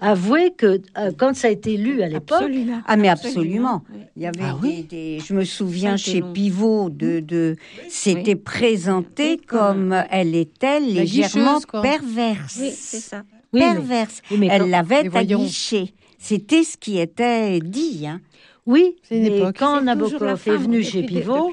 [0.00, 2.50] avouez que euh, quand ça a été lu à l'époque.
[2.86, 3.84] Ah, mais absolument.
[4.16, 4.56] Il y avait ah
[4.88, 7.20] des, Je me souviens chez Pivot de.
[7.20, 7.56] de
[7.88, 12.58] C'était présenté comme elle était légèrement perverse.
[12.60, 13.22] Oui, c'est ça.
[13.52, 14.22] perverse.
[14.30, 15.94] elle l'avait aguichée.
[16.18, 18.06] C'était ce qui était dit.
[18.06, 18.20] Hein.
[18.66, 21.52] Oui, mais quand Nabokov est venu chez Pivot,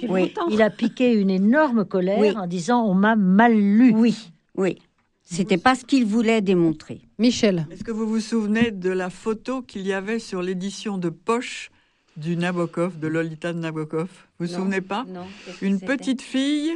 [0.50, 3.94] il a piqué une énorme colère en disant on m'a mal lu.
[3.96, 4.80] Oui, oui.
[5.26, 7.02] C'était pas ce qu'il voulait démontrer.
[7.18, 7.68] Michel.
[7.72, 11.72] Est-ce que vous vous souvenez de la photo qu'il y avait sur l'édition de poche
[12.16, 14.08] du Nabokov, de Lolita de Nabokov?
[14.40, 15.04] Vous vous souvenez pas?
[15.08, 15.26] Non,
[15.64, 16.72] Une petite fille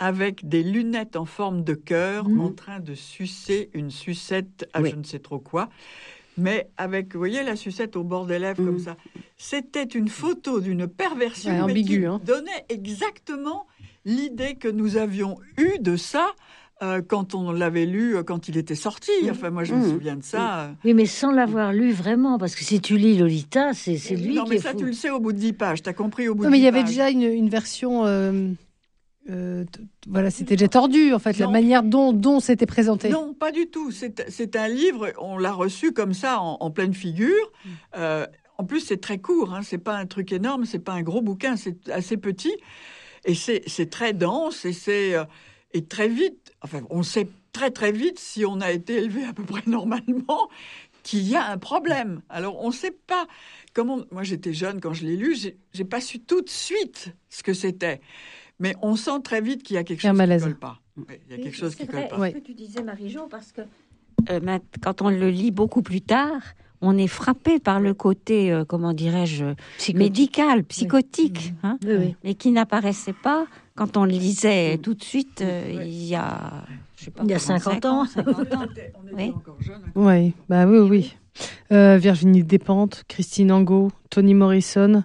[0.00, 2.40] avec des lunettes en forme de cœur Mhm.
[2.40, 4.90] en train de sucer une sucette à Oui.
[4.90, 5.68] je ne sais trop quoi.
[6.36, 8.78] Mais avec, vous voyez, la sucette au bord des lèvres comme Mhm.
[8.80, 8.96] ça.
[9.36, 12.20] C'était une photo d'une perversion Ouais, mais ambiguë, qui hein.
[12.24, 13.66] donnait exactement
[14.04, 16.32] l'idée que nous avions eue de ça
[16.82, 19.10] euh, quand on l'avait lu, euh, quand il était sorti.
[19.30, 19.90] Enfin, moi, je me Mhm.
[19.92, 20.60] souviens de ça.
[20.60, 20.72] euh.
[20.84, 24.44] Oui, mais sans l'avoir lu vraiment, parce que si tu lis Lolita, c'est lui non,
[24.44, 24.78] qui mais est ça, fou.
[24.78, 25.82] tu le sais au bout de 10 pages.
[25.82, 26.88] T'as compris au bout Non, de mais il 10 y avait pages.
[26.90, 28.04] déjà une, une version.
[28.06, 28.48] euh,
[29.30, 29.64] euh,
[30.08, 31.52] voilà, c'était déjà tordu en fait, la Non.
[31.52, 33.08] manière dont, dont c'était présenté.
[33.08, 33.92] Non, pas du tout.
[33.92, 37.52] C'est c'est un livre, on l'a reçu comme ça, en, en pleine figure.
[37.64, 37.68] Mm.
[37.98, 38.26] Euh,
[38.58, 41.22] En plus, c'est très court, hein, c'est pas un truc énorme, c'est pas un gros
[41.22, 42.52] bouquin, c'est assez petit.
[43.24, 45.24] Et c'est très dense et c'est euh,
[45.72, 46.41] et très vite.
[46.62, 50.48] Enfin, on sait très très vite si on a été élevé à peu près normalement
[51.02, 52.22] qu'il y a un problème.
[52.28, 53.26] Alors, on ne sait pas
[53.74, 54.00] comment.
[54.10, 55.36] Moi, j'étais jeune quand je l'ai lu,
[55.72, 58.00] j'ai pas su tout de suite ce que c'était.
[58.60, 60.80] Mais on sent très vite qu'il y a quelque chose qui ne colle pas.
[60.96, 62.28] il y a quelque chose qui colle pas.
[62.28, 63.62] Ce que tu disais, Marie-Jo, parce que
[64.30, 66.40] euh, quand on le lit beaucoup plus tard,
[66.80, 69.54] on est frappé par le côté, euh, comment dirais-je,
[69.94, 71.78] médical, psychotique, hein,
[72.22, 76.64] mais qui n'apparaissait pas quand on le lisait tout de suite euh, il y a,
[77.22, 78.06] il y a 50 ans.
[79.12, 79.32] oui.
[79.94, 81.16] oui, bah oui, oui.
[81.72, 85.02] Euh, Virginie Despentes, Christine Angot, Toni Morrison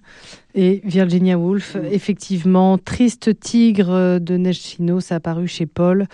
[0.54, 1.78] et Virginia Woolf.
[1.90, 6.08] Effectivement, Triste Tigre de Neige Chino, ça a paru chez Paul.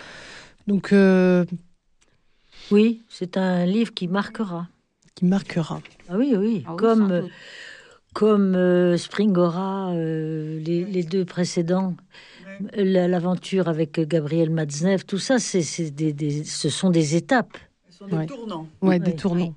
[0.66, 0.92] Donc.
[0.92, 1.44] Euh,
[2.70, 4.68] oui, c'est un livre qui marquera.
[5.16, 5.80] Qui marquera.
[6.08, 6.64] Ah oui, oui.
[6.66, 7.28] Ah comme
[8.14, 11.94] comme euh, Springora, les, deux précédents
[12.76, 17.58] l'aventure avec Gabriel Matzneff, tout ça, c'est des, ce sont des étapes.
[17.90, 18.68] Ce sont des tournants.
[18.80, 19.54] Ouais, des tournants.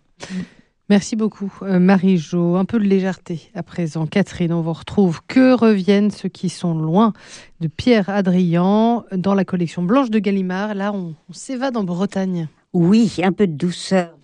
[0.90, 2.56] Merci beaucoup, euh, Marie-Jo.
[2.56, 4.08] Un peu de légèreté à présent.
[4.08, 5.20] Catherine, on vous retrouve.
[5.28, 7.12] Que reviennent ceux qui sont loin
[7.60, 10.76] de Pierre Adrian dans la collection Blanche de Gallimard?
[10.76, 12.48] Là, on, on s'évade en Bretagne.
[12.72, 14.18] Oui, un peu de douceur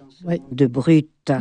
[0.52, 1.10] de brut.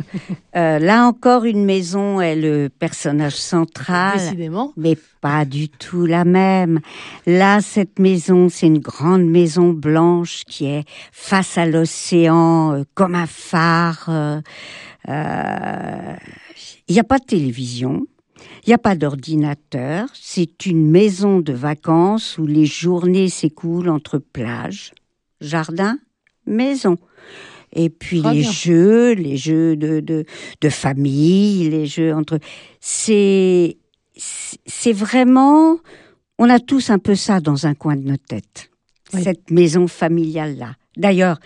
[0.54, 4.72] Euh, là encore, une maison est le personnage central, Décidément.
[4.76, 6.80] mais pas du tout la même.
[7.26, 13.14] Là, cette maison, c'est une grande maison blanche qui est face à l'océan, euh, comme
[13.14, 14.08] un phare.
[14.08, 14.40] Euh,
[16.86, 18.06] il n'y a pas de télévision.
[18.64, 20.06] Il n'y a pas d'ordinateur.
[20.12, 24.92] C'est une maison de vacances où les journées s'écoulent entre plage,
[25.40, 25.98] jardin,
[26.46, 26.98] maison.
[27.74, 30.24] Et puis les jeux, les jeux de, de,
[30.60, 32.38] de famille, les jeux entre...
[32.80, 33.76] C'est,
[34.16, 35.78] c'est vraiment...
[36.38, 38.70] On a tous un peu ça dans un coin de notre tête.
[39.10, 40.74] Cette maison familiale-là.
[40.96, 41.38] D'ailleurs,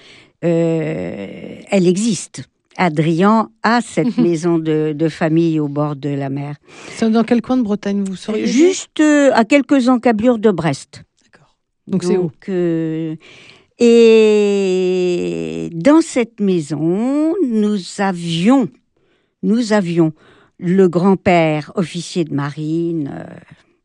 [0.44, 2.44] euh, elle existe.
[2.76, 6.56] Adrien a cette maison de, de, famille au bord de la mer.
[6.90, 11.02] C'est dans quel coin de Bretagne vous seriez Juste euh, à quelques encablures de Brest.
[11.24, 11.56] D'accord.
[11.86, 12.30] Donc c'est où?
[12.48, 13.16] euh,
[13.78, 18.68] et dans cette maison, nous avions,
[19.42, 20.12] nous avions
[20.58, 23.24] le grand-père officier de marine, euh,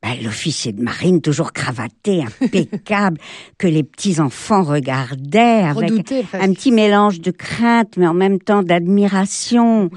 [0.01, 3.19] ben, l'officier de marine toujours cravaté, impeccable,
[3.57, 5.91] que les petits-enfants regardaient avec
[6.33, 9.89] un petit mélange de crainte, mais en même temps d'admiration.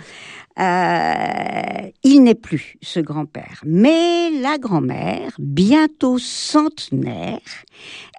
[0.61, 7.41] Euh, il n'est plus ce grand-père, mais la grand-mère, bientôt centenaire,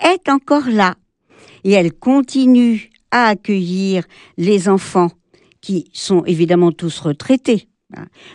[0.03, 0.95] est encore là
[1.65, 4.05] et elle continue à accueillir
[4.37, 5.09] les enfants
[5.59, 7.67] qui sont évidemment tous retraités.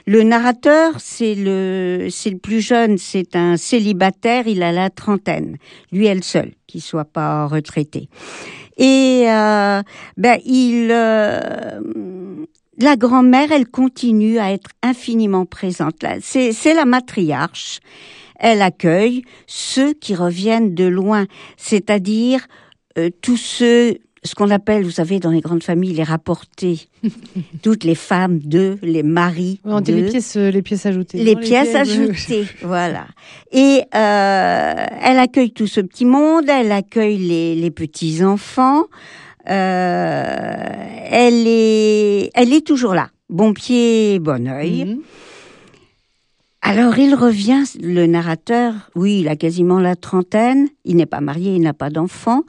[0.07, 5.59] Le narrateur, c'est le, c'est le plus jeune, c'est un célibataire, il a la trentaine,
[5.93, 8.09] lui elle seule, qui soit pas retraité.
[8.79, 9.83] Et euh,
[10.17, 11.81] ben il, euh,
[12.79, 16.05] la grand-mère, elle continue à être infiniment présente.
[16.23, 17.81] C'est, c'est la matriarche.
[18.37, 21.27] Elle accueille ceux qui reviennent de loin,
[21.59, 22.47] c'est-à-dire
[22.99, 26.89] euh, tous ceux, ce qu'on appelle, vous savez, dans les grandes familles, les rapportés,
[27.63, 29.61] toutes les femmes de, les maris.
[29.65, 31.23] on dit les pièces, euh, les pièces ajoutées.
[31.23, 33.07] Les, pièces, ajoutées, voilà.
[33.53, 38.85] Et euh, elle accueille tout ce petit monde, elle accueille les, les petits enfants.
[39.49, 40.65] Euh,
[41.11, 44.85] elle est, elle est toujours là, bon pied, bon oeil.
[44.85, 45.01] Mhm.
[46.63, 51.55] Alors il revient, le narrateur, oui, il a quasiment la trentaine, il n'est pas marié,
[51.55, 52.43] il n'a pas d'enfant.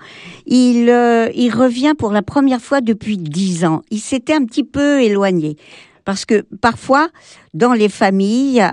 [0.45, 3.81] Il, euh, il revient pour la première fois depuis dix ans.
[3.89, 5.55] Il s'était un petit peu éloigné
[6.03, 7.09] parce que parfois,
[7.53, 8.65] dans les familles,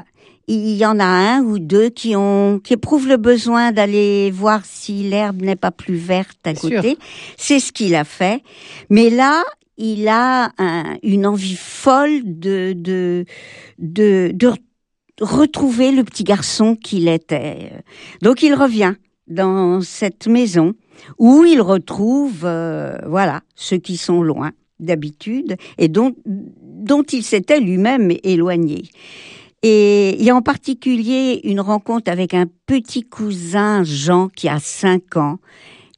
[0.48, 4.64] il y en a un ou deux qui ont qui éprouvent le besoin d'aller voir
[4.64, 6.98] si l'herbe n'est pas plus verte à côté.
[7.36, 8.42] C'est ce qu'il a fait.
[8.90, 9.44] Mais là,
[9.76, 10.50] il a
[11.02, 13.24] une envie folle de de
[13.78, 14.52] de, de
[15.20, 17.72] retrouver le petit garçon qu'il était.
[18.22, 18.94] Donc il revient
[19.26, 20.74] dans cette maison
[21.18, 27.60] où il retrouve, euh, voilà, ceux qui sont loin d'habitude et dont, dont il s'était
[27.60, 28.84] lui-même éloigné.
[29.62, 34.60] Et il y a en particulier une rencontre avec un petit cousin Jean qui a
[34.60, 35.38] 5 ans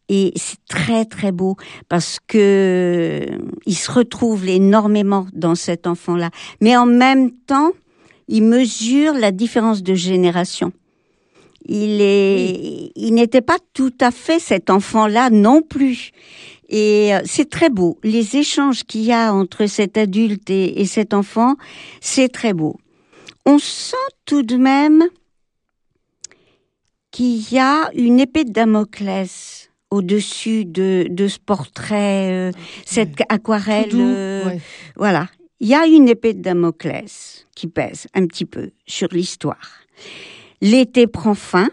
[0.09, 1.57] et c'est très très beau
[1.89, 3.27] parce que
[3.65, 6.31] il se retrouve énormément dans cet enfant-là.
[6.61, 7.71] Mais en même temps,
[8.31, 10.73] il mesure la différence de génération.
[11.67, 16.13] Il est, il n'était pas tout à fait cet enfant-là non plus.
[16.69, 17.99] Et euh, c'est très beau.
[18.05, 21.57] Les échanges qu'il y a entre cet adulte et, cet enfant,
[22.01, 22.77] c'est très beau.
[23.45, 25.05] on sent tout de même
[27.11, 32.53] qu'il y a une épée de Damoclès au-dessus de, de ce portrait, euh,
[32.87, 33.91] cette aquarelle.
[33.93, 34.61] Euh, ouais.
[34.95, 35.27] Voilà.
[35.61, 39.85] Il y a une épée de Damoclès qui pèse un petit peu sur l'histoire.
[40.63, 41.69] L'été prend fin.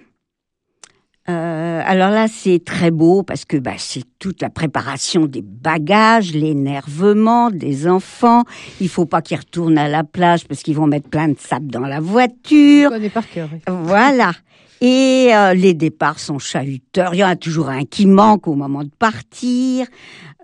[1.29, 6.33] Euh, alors là, c'est très beau parce que bah, c'est toute la préparation des bagages,
[6.33, 8.43] l'énervement des enfants.
[8.81, 11.67] Il faut pas qu'ils retournent à la plage parce qu'ils vont mettre plein de sable
[11.67, 12.89] dans la voiture.
[12.89, 13.47] connais par cœur.
[13.53, 13.59] oui.
[13.67, 14.33] Voilà.
[14.81, 17.15] Et euh, les départs sont chahuteurs.
[17.15, 19.87] Il y en a toujours un qui manque au moment de partir.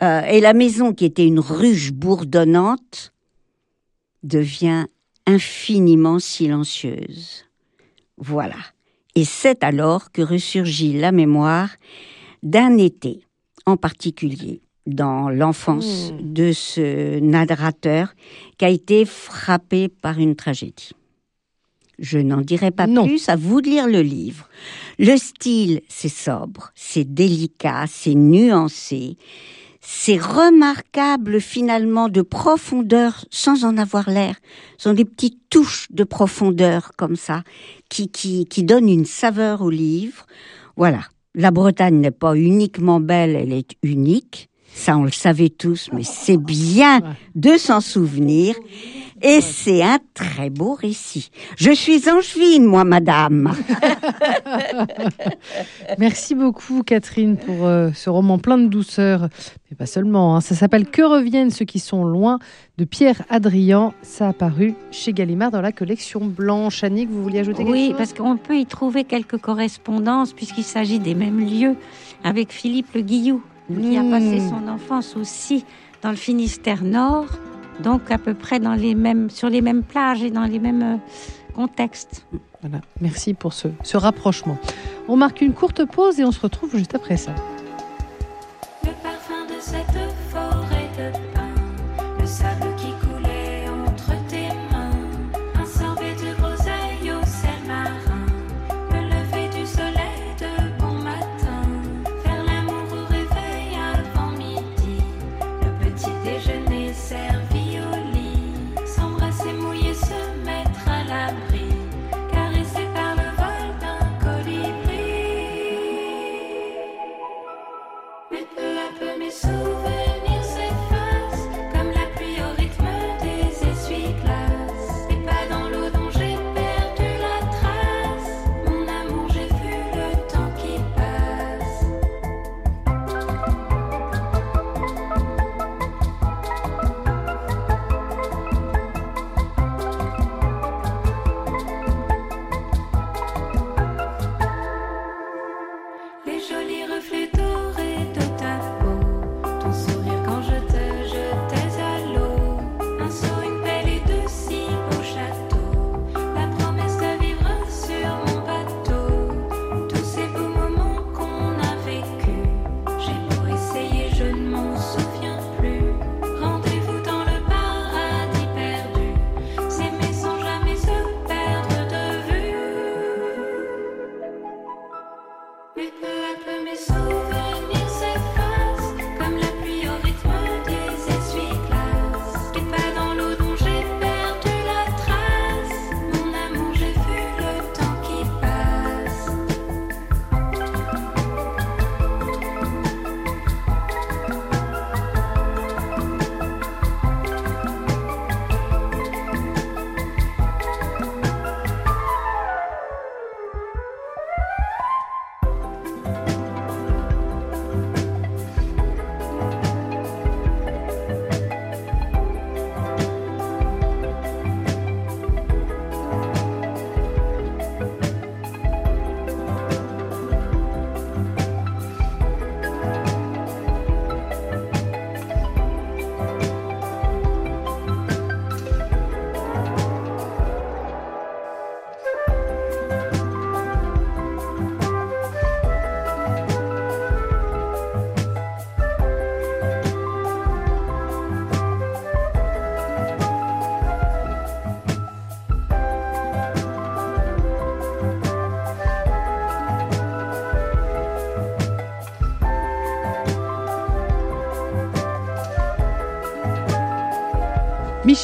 [0.01, 3.12] Euh, et la maison, qui était une ruche bourdonnante,
[4.23, 4.85] devient
[5.27, 7.45] infiniment silencieuse.
[8.17, 8.55] Voilà.
[9.15, 11.69] Et c'est alors que ressurgit la mémoire
[12.41, 13.21] d'un été
[13.65, 16.33] en particulier dans l'enfance Mmh.
[16.33, 18.13] de ce narrateur
[18.57, 20.91] qui a été frappé par une tragédie.
[21.99, 23.05] Je n'en dirai pas Non.
[23.05, 24.49] plus, à vous de lire le livre.
[24.99, 29.15] Le style, c'est sobre, c'est délicat, c'est nuancé,
[29.95, 34.35] c'est remarquable finalement de profondeur sans en avoir l'air.
[34.77, 37.43] Ce sont des petites touches de profondeur comme ça
[37.89, 40.25] qui, qui, qui donnent une saveur au livre.
[40.75, 41.01] Voilà.
[41.35, 44.49] La Bretagne n'est pas uniquement belle, elle est unique.
[44.73, 46.99] Ça, on le savait tous, mais c'est bien
[47.35, 48.55] de s'en souvenir.
[49.25, 51.31] Et c'est un très beau récit.
[51.57, 53.53] Je suis angevine, moi, madame.
[55.97, 59.29] Merci beaucoup Catherine pour euh, ce roman plein de douceur,
[59.71, 60.35] mais pas seulement.
[60.35, 60.41] hein.
[60.41, 62.39] Ça s'appelle Que reviennent ceux qui sont loin
[62.77, 63.93] de Pierre Adrian.
[64.01, 66.83] Ça a paru chez Gallimard dans la collection blanche.
[66.83, 67.97] Annick, vous vouliez ajouter quelque Oui, chose?
[67.97, 71.75] parce qu'on peut y trouver quelques correspondances puisqu'il s'agit des mêmes lieux
[72.23, 73.41] avec Philippe Le Guillou,
[73.81, 74.09] qui a Mmh.
[74.11, 75.63] passé son enfance aussi
[76.01, 77.27] dans le Finistère Nord,
[77.81, 80.83] donc à peu près dans les mêmes, sur les mêmes plages et dans les mêmes
[80.83, 82.25] euh, contextes.
[82.61, 82.81] Voilà.
[83.01, 84.57] Merci pour ce, ce rapprochement.
[85.07, 87.33] On marque une courte pause et on se retrouve juste après ça.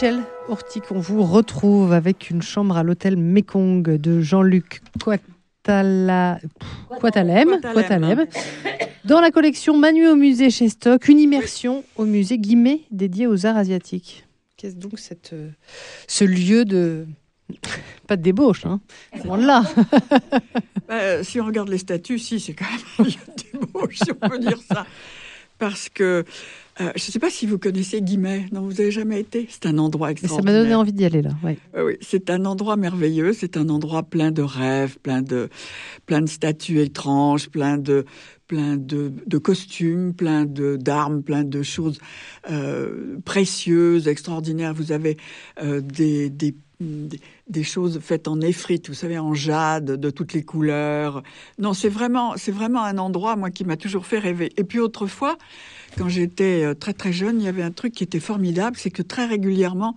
[0.01, 6.39] Michel Hortic, on vous retrouve avec une chambre à l'hôtel Mekong de Jean-Luc Quatala...
[7.01, 7.59] Quatalem.
[7.59, 8.25] Quatalem.
[9.03, 13.45] Dans la collection Manu au musée chez Stock, une immersion au musée Guimet dédié aux
[13.45, 14.25] arts asiatiques.
[14.55, 15.49] Qu'est-ce donc cette, euh,
[16.07, 17.05] ce lieu de...
[18.07, 18.79] Pas de débauche, hein
[19.25, 19.63] là.
[20.87, 23.97] Bah, euh, si on regarde les statues, si, c'est quand même un lieu de débauche,
[23.97, 24.85] si on peut dire ça.
[25.57, 26.23] Parce que,
[26.82, 28.45] euh, je ne sais pas si vous connaissez Guimet.
[28.51, 29.47] Non, vous n'avez jamais été?
[29.49, 30.53] C'est un endroit Mais ça extraordinaire.
[30.53, 31.32] m'a donné envie d'y aller là.
[31.43, 31.57] ouais.
[31.75, 33.34] Oui, oui, c'est un endroit merveilleux.
[33.34, 35.49] C'est un endroit plein de rêves, plein de,
[36.05, 38.05] plein de statues étranges, plein de,
[38.47, 41.99] plein de, de costumes, plein de d'armes, plein de choses
[42.49, 44.73] euh, précieuses, extraordinaires.
[44.73, 45.17] Vous avez
[45.61, 50.43] euh, des, des des, choses faites en éphrite, vous savez, en jade, de toutes les
[50.43, 51.23] couleurs.
[51.57, 54.53] Non, c'est vraiment, c'est vraiment un endroit, moi, qui m'a toujours fait rêver.
[54.55, 55.38] Et puis autrefois,
[55.97, 58.91] quand j'étais euh, très très jeune, il y avait un truc qui était formidable, c'est
[58.91, 59.95] que très régulièrement,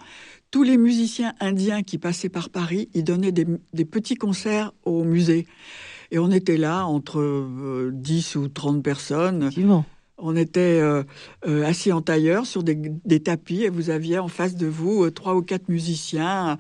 [0.51, 5.05] tous les musiciens indiens qui passaient par Paris, ils donnaient des, des petits concerts au
[5.05, 5.47] musée.
[6.11, 9.51] Et on était là entre euh, 10 ou 30 personnes.
[10.19, 11.03] On était euh,
[11.47, 15.05] euh, assis en tailleur sur des, des tapis et vous aviez en face de vous
[15.05, 16.57] euh, trois ou quatre musiciens euh,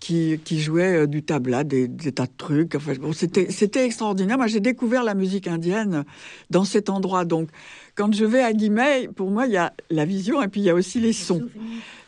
[0.00, 2.74] qui, qui jouaient euh, du tabla, des, des tas de trucs.
[2.74, 4.38] Enfin, bon, c'était, extraordinaire.
[4.38, 6.04] Moi, j'ai découvert la musique indienne
[6.48, 7.24] dans cet endroit.
[7.24, 7.50] Donc,
[7.94, 10.64] quand je vais à Guimet, pour moi, il y a la vision et puis il
[10.64, 11.46] y a aussi les sons.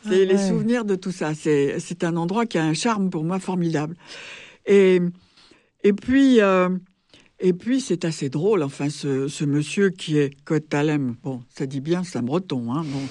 [0.05, 0.37] Les ouais.
[0.49, 1.33] souvenirs de tout ça.
[1.35, 3.95] C'est, c'est un endroit qui a un charme pour moi formidable.
[4.65, 4.99] Et,
[5.83, 6.69] et puis, euh,
[7.39, 8.63] et puis c'est assez drôle.
[8.63, 12.83] Enfin, ce, ce monsieur qui est Kotalem, bon, ça dit bien, c'est un breton, hein,
[12.85, 13.01] bon,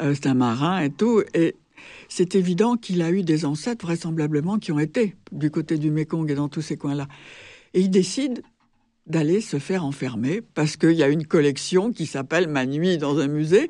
[0.00, 1.22] euh, c'est un marin et tout.
[1.34, 1.56] Et
[2.16, 6.30] c'est évident qu'il a eu des ancêtres, vraisemblablement, qui ont été du côté du Mékong
[6.30, 7.08] et dans tous ces coins-là.
[7.72, 8.44] Et il décide
[9.08, 13.18] d'aller se faire enfermer parce qu'il y a une collection qui s'appelle Ma nuit dans
[13.18, 13.68] un musée.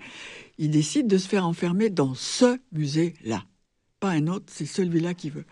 [0.58, 3.44] Il décide de se faire enfermer dans ce musée-là.
[3.98, 5.46] Pas un autre, c'est celui-là qui veut.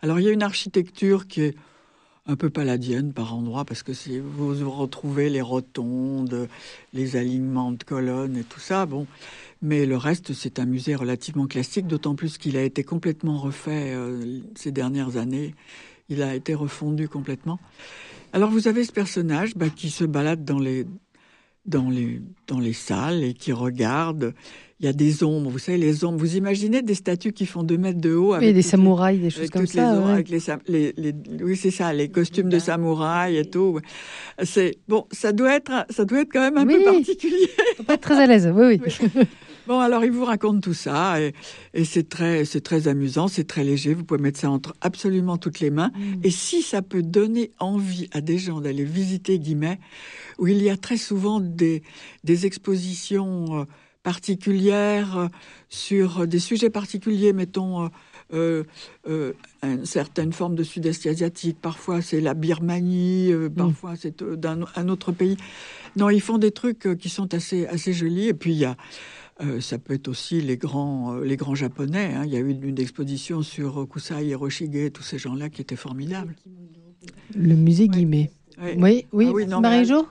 [0.00, 1.54] Alors il y a une architecture qui est
[2.28, 6.46] un peu paladienne par endroits parce que c'est vous retrouvez les rotondes,
[6.92, 8.84] les alignements de colonnes et tout ça.
[8.84, 9.06] Bon,
[9.62, 13.94] mais le reste c'est un musée relativement classique, d'autant plus qu'il a été complètement refait
[13.94, 15.54] euh, ces dernières années.
[16.10, 17.58] Il a été refondu complètement.
[18.34, 20.86] Alors vous avez ce personnage bah, qui se balade dans les
[21.64, 24.34] dans les dans les salles et qui regarde.
[24.80, 26.18] Il y a des ombres, vous savez les ombres.
[26.18, 28.62] Vous imaginez des statues qui font deux mètres de haut Oui, avec des toutes les-
[28.62, 29.92] samouraïs, des choses avec comme toutes les ça.
[29.94, 30.12] ombres, ouais.
[30.12, 33.80] avec les, les- les- oui c'est ça, les costumes de samouraï et tout.
[34.44, 36.76] C'est bon, ça doit être, ça doit être quand même un Oui.
[36.78, 37.48] peu particulier.
[37.76, 38.48] Faut pas être très à l'aise.
[38.54, 39.18] Oui, oui.
[39.66, 41.34] Bon, alors il vous raconte tout ça et,
[41.74, 43.92] et c'est très, c'est très amusant, c'est très léger.
[43.92, 45.90] Vous pouvez mettre ça entre absolument toutes les mains.
[46.22, 49.78] Et si ça peut donner envie à des gens d'aller visiter Guimet,
[50.38, 51.82] où il y a très souvent des,
[52.24, 53.64] des expositions euh,
[54.02, 55.28] particulières euh,
[55.68, 57.84] sur des sujets particuliers, mettons.
[57.84, 57.88] euh,
[58.34, 58.62] euh,
[59.08, 59.32] euh,
[59.62, 64.66] une certaine forme de sud-est asiatique, parfois c'est la Birmanie, euh, parfois c'est euh, d'un
[64.76, 65.38] un autre pays.
[65.96, 68.28] Non, ils font des trucs euh, qui sont assez, assez jolis.
[68.28, 68.76] Et puis il y a,
[69.40, 72.12] euh, ça peut être aussi les grands, euh, les grands japonais.
[72.14, 72.24] hein.
[72.26, 75.74] Il y a eu une, une exposition sur Kusai Hiroshige, tous ces gens-là qui étaient
[75.76, 76.36] formidables.
[77.34, 78.30] Le musée Guimet.
[78.60, 78.76] Ouais.
[78.78, 79.26] Oui, oui.
[79.28, 80.06] Ah oui, Marie-Jo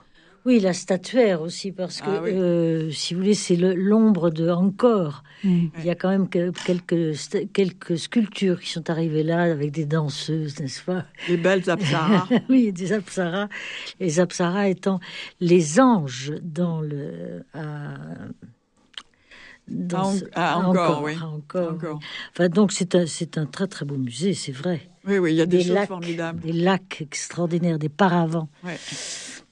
[0.46, 2.30] Oui, la statuaire aussi, parce que, Ah oui.
[2.32, 5.22] euh, si vous voulez, c'est l'ombre de Angkor.
[5.44, 7.16] Il y a quand même que- quelques,
[7.52, 11.04] quelques sculptures qui sont arrivées là avec des danseuses, n'est-ce pas?
[11.28, 12.26] Les belles apsaras.
[12.48, 13.48] Oui, des apsaras.
[14.00, 15.00] Les apsaras étant
[15.40, 17.44] les anges dans le.
[17.52, 17.94] à-
[19.68, 21.12] dans À ce- Angkor, Angkor, oui.
[21.22, 22.00] Encore.
[22.32, 24.88] Enfin, donc, c'est un, c'est un très très beau musée, c'est vrai.
[25.06, 25.88] Oui, oui, il y a des, Des choses lacs.
[25.88, 26.40] formidables.
[26.40, 28.78] Des lacs extraordinaires, des paravents, Ouais.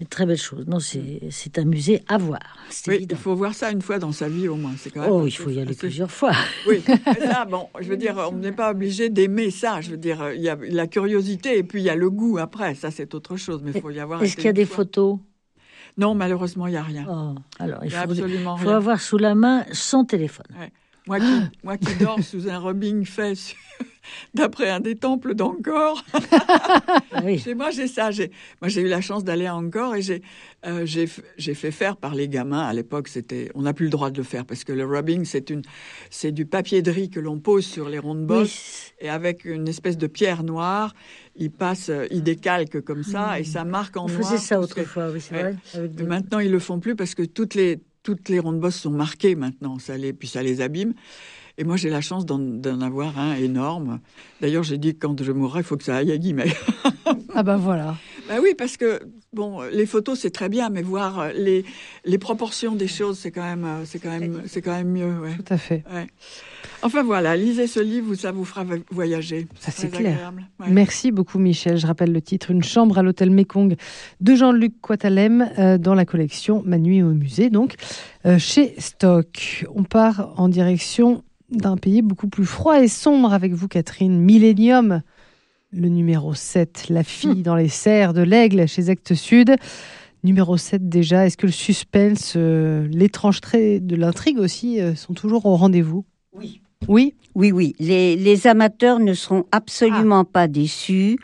[0.00, 0.66] Des très belles choses.
[0.66, 2.40] Non, c'est c'est un musée à voir,
[2.86, 3.16] Oui, évident.
[3.18, 4.72] il faut voir ça une fois dans sa vie au moins.
[4.76, 6.32] C'est quand même Oh, il faut y aller plusieurs fois.
[6.68, 9.80] Oui, mais ça, bon, je veux dire, on n'est pas obligé d'aimer ça.
[9.80, 12.36] Je veux dire, il y a la curiosité et puis il y a le goût
[12.38, 12.74] après.
[12.74, 14.22] Ça, c'est autre chose, mais il faut y avoir.
[14.22, 14.76] Est-ce qu'il y a une des fois.
[14.84, 15.18] photos?
[15.98, 17.06] Non, malheureusement, il n'y a rien.
[17.08, 18.76] Oh, Alors, Il faut, absolument faut rien.
[18.76, 20.44] avoir sous la main son téléphone.
[21.08, 23.34] Moi qui, moi qui dors sous un rubbing fait
[24.34, 26.04] d'après un des temples d'Angkor.
[27.24, 27.38] Oui.
[27.38, 28.10] Chez moi, j'ai ça.
[28.60, 30.22] Moi, j'ai eu la chance d'aller à Angkor et j'ai,
[30.66, 32.60] euh, j'ai, f- j'ai fait faire par les gamins.
[32.60, 35.24] À l'époque, c'était, on n'a plus le droit de le faire parce que le rubbing,
[35.24, 35.62] c'est une,
[36.10, 39.44] c'est du papier de riz que l'on pose sur les rondes bosses Oui, et avec
[39.46, 40.94] une espèce de pierre noire,
[41.36, 44.22] il passe, euh, il décalque comme ça et ça marque en on noir.
[44.22, 45.56] faisait ça autrefois, oui, c'est vrai.
[45.74, 48.60] avec mais des- maintenant, ils le font plus parce que toutes les, toutes les rondes
[48.60, 49.80] bosses sont marquées maintenant.
[49.80, 50.94] Ça les, puis ça les abîme.
[51.58, 53.98] Et moi, j'ai la chance d'en, avoir un énorme.
[54.40, 56.52] D'ailleurs, j'ai dit quand je mourrai, il faut que ça aille à Guimet.
[57.34, 57.96] Ah bah voilà.
[58.28, 59.00] Bah oui, parce que
[59.32, 61.64] bon, les photos c'est très bien, mais voir euh, les
[62.04, 65.18] les proportions des choses, c'est quand même, euh, c'est quand même, c'est quand même mieux.
[65.20, 65.34] Ouais.
[65.36, 65.84] Tout à fait.
[65.92, 66.06] Ouais.
[66.82, 69.46] Enfin voilà, lisez ce livre, ça vous fera voyager.
[69.58, 70.32] Ça, c'est clair.
[70.60, 70.66] Ouais.
[70.68, 71.78] Merci beaucoup Michel.
[71.78, 73.76] Je rappelle le titre Une chambre à l'hôtel Mekong
[74.20, 77.74] de Jean-Luc Quatalem euh, dans la collection Ma nuit au musée, donc
[78.24, 79.64] euh, chez Stock.
[79.74, 84.20] On part en direction d'un pays beaucoup plus froid et sombre avec vous Catherine.
[84.20, 85.02] Millennium,
[85.76, 89.54] le numéro 7, La fille dans les serres de l'aigle chez Actes Sud.
[90.24, 95.14] Numéro 7 déjà, est-ce que le suspense, euh, l'étrange trait de l'intrigue aussi euh, sont
[95.14, 96.04] toujours au rendez-vous?
[96.32, 96.60] Oui.
[96.88, 97.14] Oui?
[97.34, 101.18] Oui, oui, les, les amateurs ne seront absolument pas déçus.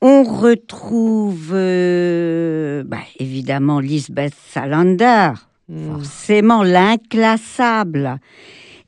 [0.00, 5.32] On retrouve euh, bah, évidemment Lisbeth Salander,
[5.66, 5.92] Hmm.
[5.92, 8.18] forcément l'inclassable.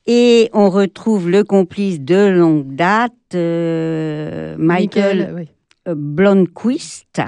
[0.07, 5.93] Et on retrouve le complice de longue date, euh, Michael Nickel, oui.
[5.93, 7.21] Blomqvist,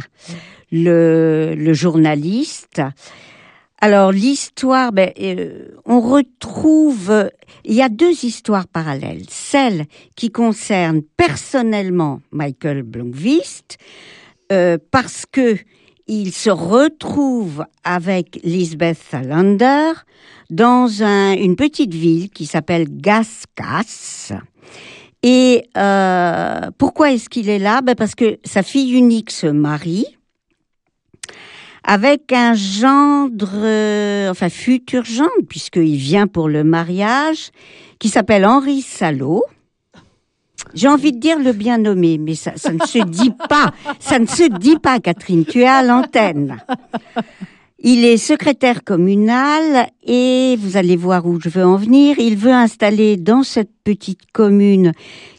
[0.71, 2.82] le, le journaliste.
[3.82, 7.30] Alors l'histoire, ben, euh, on retrouve,
[7.63, 9.23] il y a deux histoires parallèles.
[9.30, 13.77] Celle qui concerne personnellement Michael Blomqvist,
[14.51, 15.57] euh, parce que
[16.10, 19.91] il se retrouve avec Lisbeth Salander
[20.49, 24.34] dans un- une petite ville qui s'appelle Gaskas.
[25.22, 27.82] Et euh, pourquoi est-ce qu'il est là?
[27.82, 30.07] Ben Parce que sa fille unique se marie
[31.84, 37.51] avec un gendre, euh, enfin futur gendre, puisqu'il vient pour le mariage,
[37.99, 39.43] qui s'appelle Henri Salot.
[40.74, 43.74] J'ai envie de dire le bien nommé, mais ça, ça ne se dit pas.
[43.99, 45.45] Ça ne se dit pas, Catherine.
[45.45, 46.57] Tu es à l'antenne.
[47.82, 52.20] Il est secrétaire communal et vous allez voir où je veux en venir.
[52.20, 54.91] Il veut installer dans cette petite commune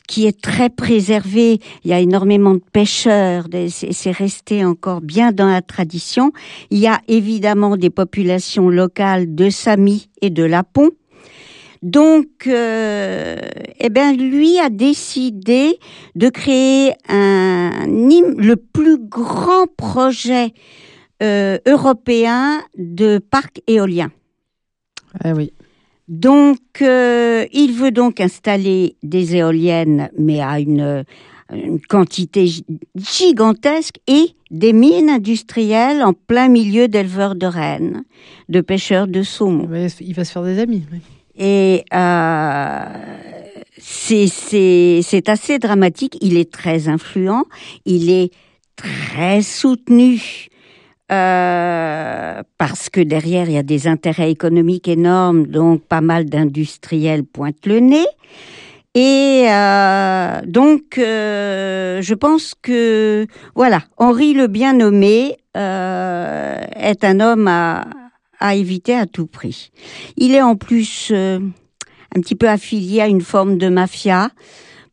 [0.09, 1.61] qui est très préservée.
[1.85, 3.47] Il y a énormément de pêcheurs.
[3.69, 6.33] c'est resté encore bien dans la tradition.
[6.71, 10.89] Il y a évidemment des populations locales de Sami et de Lapon.
[11.83, 13.37] Donc, euh,
[13.79, 15.79] eh ben, lui a décidé
[16.15, 20.53] de créer un, le plus grand projet
[21.23, 24.11] euh, européen de parc éolien.
[25.25, 25.53] Ah oui.
[26.09, 31.05] Donc, euh, il veut donc installer des éoliennes, mais à une,
[31.53, 32.65] une quantité gi-
[32.97, 38.03] gigantesque, et des mines industrielles en plein milieu d'éleveurs de rennes,
[38.49, 39.69] de pêcheurs de saumon.
[40.01, 40.83] Il va se faire des amis.
[40.93, 40.99] oui.
[41.41, 42.85] Et euh,
[43.79, 44.29] c'est
[45.03, 46.17] c'est assez dramatique.
[46.21, 47.45] Il est très influent.
[47.87, 48.31] Il est
[48.77, 50.49] très soutenu.
[51.11, 57.25] euh, parce que derrière il y a des intérêts économiques énormes, donc pas mal d'industriels
[57.25, 58.07] pointent le nez.
[58.95, 67.21] Et euh, donc, euh, je pense que voilà, Henri le bien nommé euh, est un
[67.21, 67.85] homme à,
[68.41, 69.71] à éviter à tout prix.
[70.17, 71.39] Il est en plus euh,
[72.17, 74.31] un petit peu affilié à une forme de mafia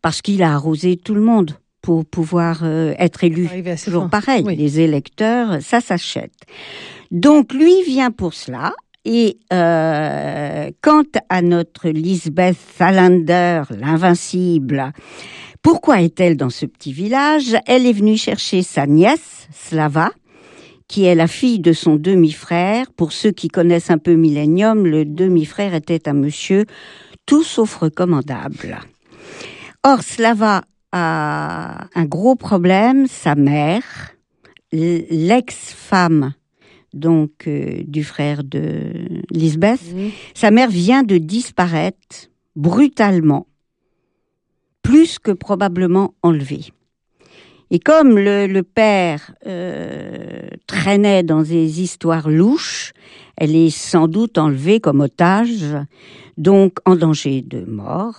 [0.01, 3.49] parce qu'il a arrosé tout le monde pour pouvoir euh, être élu.
[3.83, 4.55] Toujours pareil, Oui.
[4.55, 6.33] les électeurs, ça s'achète.
[7.11, 8.73] Donc lui vient pour cela.
[9.05, 14.91] Et euh, quant à notre Lisbeth Salander, l'invincible,
[15.61, 17.55] pourquoi est-elle dans ce petit village?
[17.67, 20.11] Elle est venue chercher sa nièce, Slava,
[20.87, 22.91] qui est la fille de son demi-frère.
[22.91, 26.65] Pour ceux qui connaissent un peu Millennium, le demi-frère était un monsieur
[27.25, 28.79] tout sauf recommandable.
[29.83, 33.07] Or, Slava a un gros problème.
[33.07, 34.15] Sa mère,
[34.71, 36.33] l'ex-femme
[36.93, 39.81] donc euh, du frère de Lisbeth,
[40.33, 43.47] sa mère vient de disparaître brutalement,
[44.81, 46.71] plus que probablement enlevée.
[47.69, 52.93] Et comme le, le père euh, traînait dans des histoires louches,
[53.35, 55.75] elle est sans doute enlevée comme otage,
[56.37, 58.17] donc en danger de mort.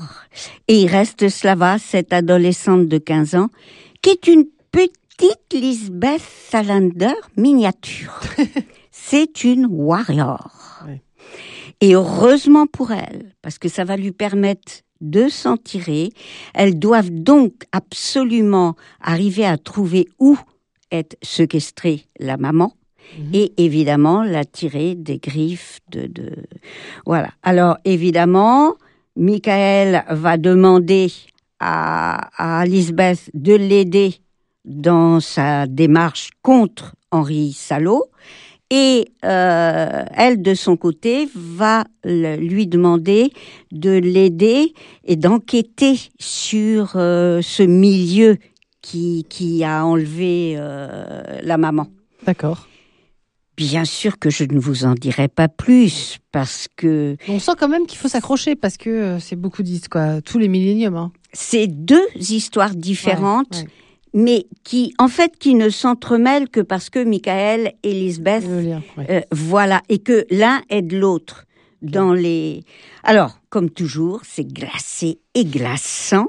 [0.69, 3.49] Et il reste Slava, cette adolescente de 15 ans,
[4.03, 8.21] qui est une petite Lisbeth Salander miniature.
[8.91, 10.85] C'est une warrior.
[11.81, 16.11] Et heureusement pour elle, parce que ça va lui permettre de s'en tirer.
[16.55, 20.39] Elles doivent donc absolument arriver à trouver où
[20.91, 22.73] est séquestrée la maman
[23.17, 23.31] Mhm.
[23.33, 26.31] et évidemment la tirer des griffes de, de...
[27.07, 27.31] voilà.
[27.43, 28.75] Alors évidemment,
[29.17, 31.11] Michael va demander
[31.61, 34.17] à, à Lisbeth de l'aider
[34.65, 38.05] dans sa démarche contre Henri Salot.
[38.71, 43.31] Et euh, elle, de son côté, va le- lui demander
[43.73, 48.37] de l'aider et d'enquêter sur euh, ce milieu
[48.83, 51.87] qui, qui a enlevé euh, la maman.
[52.27, 52.69] D'accord.
[53.57, 57.69] Bien sûr que je ne vous en dirai pas plus parce que On sent quand
[57.69, 60.21] même qu'il faut s'accrocher parce que euh, c'est beaucoup dit, quoi.
[60.21, 60.97] Tous les milléniums.
[60.97, 61.11] Hein.
[61.33, 63.69] c'est deux histoires différentes, Ouais, ouais.
[64.15, 68.83] Mais qui, en fait, qui ne s'entremêlent que parce que Michael et Lisbeth, Le lien,
[68.97, 69.07] ouais.
[69.11, 71.45] euh, voilà, et que l'un aide l'autre
[71.83, 72.65] dans les.
[73.05, 76.27] Alors, comme toujours, c'est glacé et glaçant.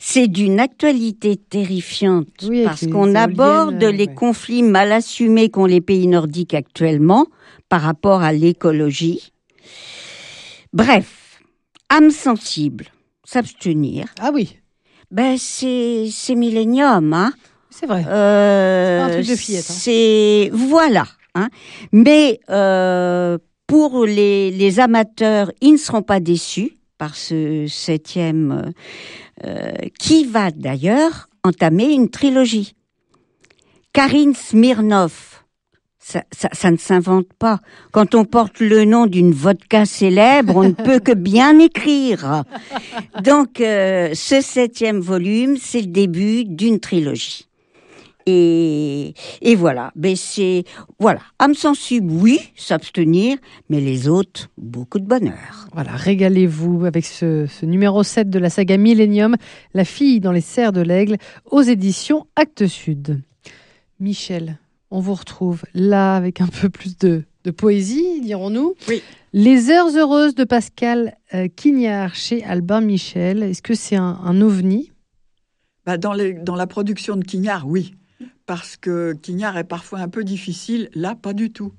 [0.00, 4.14] C'est d'une actualité terrifiante Oui, parce qu'on aborde euh, les ouais.
[4.14, 7.26] conflits mal assumés qu'ont les pays nordiques actuellement
[7.68, 9.32] par rapport à l'écologie.
[10.72, 11.40] Bref,
[11.90, 12.86] âme sensible,
[13.24, 14.58] s'abstenir, Ah oui,
[15.12, 17.32] ben c'est c'est millénium, hein.
[17.70, 18.04] c'est vrai.
[18.08, 19.74] Euh, C'est pas un truc de fillette, hein.
[19.74, 21.06] C'est voilà.
[21.34, 21.48] Hein.
[21.92, 28.72] Mais euh, pour les, les amateurs, ils ne seront pas déçus par ce septième,
[29.44, 32.74] euh, qui va d'ailleurs entamer une trilogie.
[33.92, 35.31] Karine Smirnov,
[36.30, 37.60] ça, ne s'invente pas.
[37.90, 42.44] Quand on porte le nom d'une vodka célèbre, on ne peut que bien écrire.
[43.22, 47.48] Donc, euh, ce septième volume, c'est le début d'une trilogie.
[48.26, 50.64] Et, et voilà, ben c'est
[51.00, 53.36] voilà, âme sensible, oui, s'abstenir,
[53.68, 55.66] mais les autres, beaucoup de bonheur.
[55.72, 59.36] Voilà, régalez-vous avec ce, ce numéro 7 de la saga Millennium,
[59.74, 61.16] La fille dans les serres de l'aigle,
[61.50, 63.20] aux éditions Actes Sud.
[63.98, 64.58] Michel,
[64.92, 68.74] on vous retrouve là avec un peu plus de, de poésie, dirons-nous.
[68.88, 69.02] Oui.
[69.32, 74.40] Les heures heureuses de Pascal euh, Quignard chez Albin Michel, est-ce que c'est un, un
[74.42, 74.92] ovni?
[75.86, 77.94] Bah, dans, les, dans la production de Quignard, oui.
[78.46, 80.90] Parce que Quignard est parfois un peu difficile.
[80.94, 81.72] Là, pas du tout.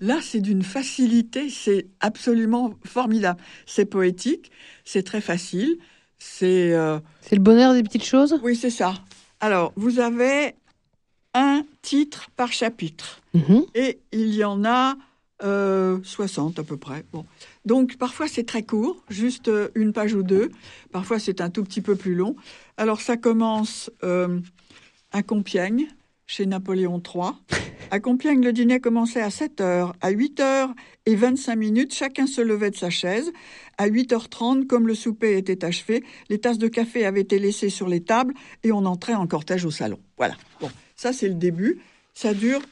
[0.00, 3.40] Là, c'est d'une facilité, c'est absolument formidable.
[3.66, 4.50] C'est poétique,
[4.84, 5.78] c'est très facile.
[6.18, 6.72] C'est.
[6.72, 8.38] euh, C'est le bonheur des petites choses?
[8.42, 8.94] Oui, c'est ça.
[9.40, 10.54] Alors, vous avez
[11.34, 13.20] un titre par chapitre.
[13.34, 13.64] Mhm.
[13.74, 14.96] Et il y en a
[15.42, 17.04] euh, 60 à peu près.
[17.12, 17.26] Bon.
[17.64, 20.50] Donc parfois c'est très court, juste euh, une page ou deux.
[20.92, 22.36] Parfois c'est un tout petit peu plus long.
[22.76, 24.40] Alors ça commence euh,
[25.12, 25.88] à Compiègne,
[26.26, 27.32] chez Napoléon III.
[27.90, 29.94] À Compiègne, le dîner commençait à 7 heures.
[30.00, 30.70] À 8 heures
[31.06, 33.30] et 25 minutes, chacun se levait de sa chaise.
[33.76, 37.88] À 8h30, comme le souper était achevé, les tasses de café avaient été laissées sur
[37.88, 39.98] les tables et on entrait en cortège au salon.
[40.16, 40.34] Voilà.
[40.60, 40.70] Bon,
[41.04, 41.80] ça c'est le début.
[42.14, 42.62] Ça dure,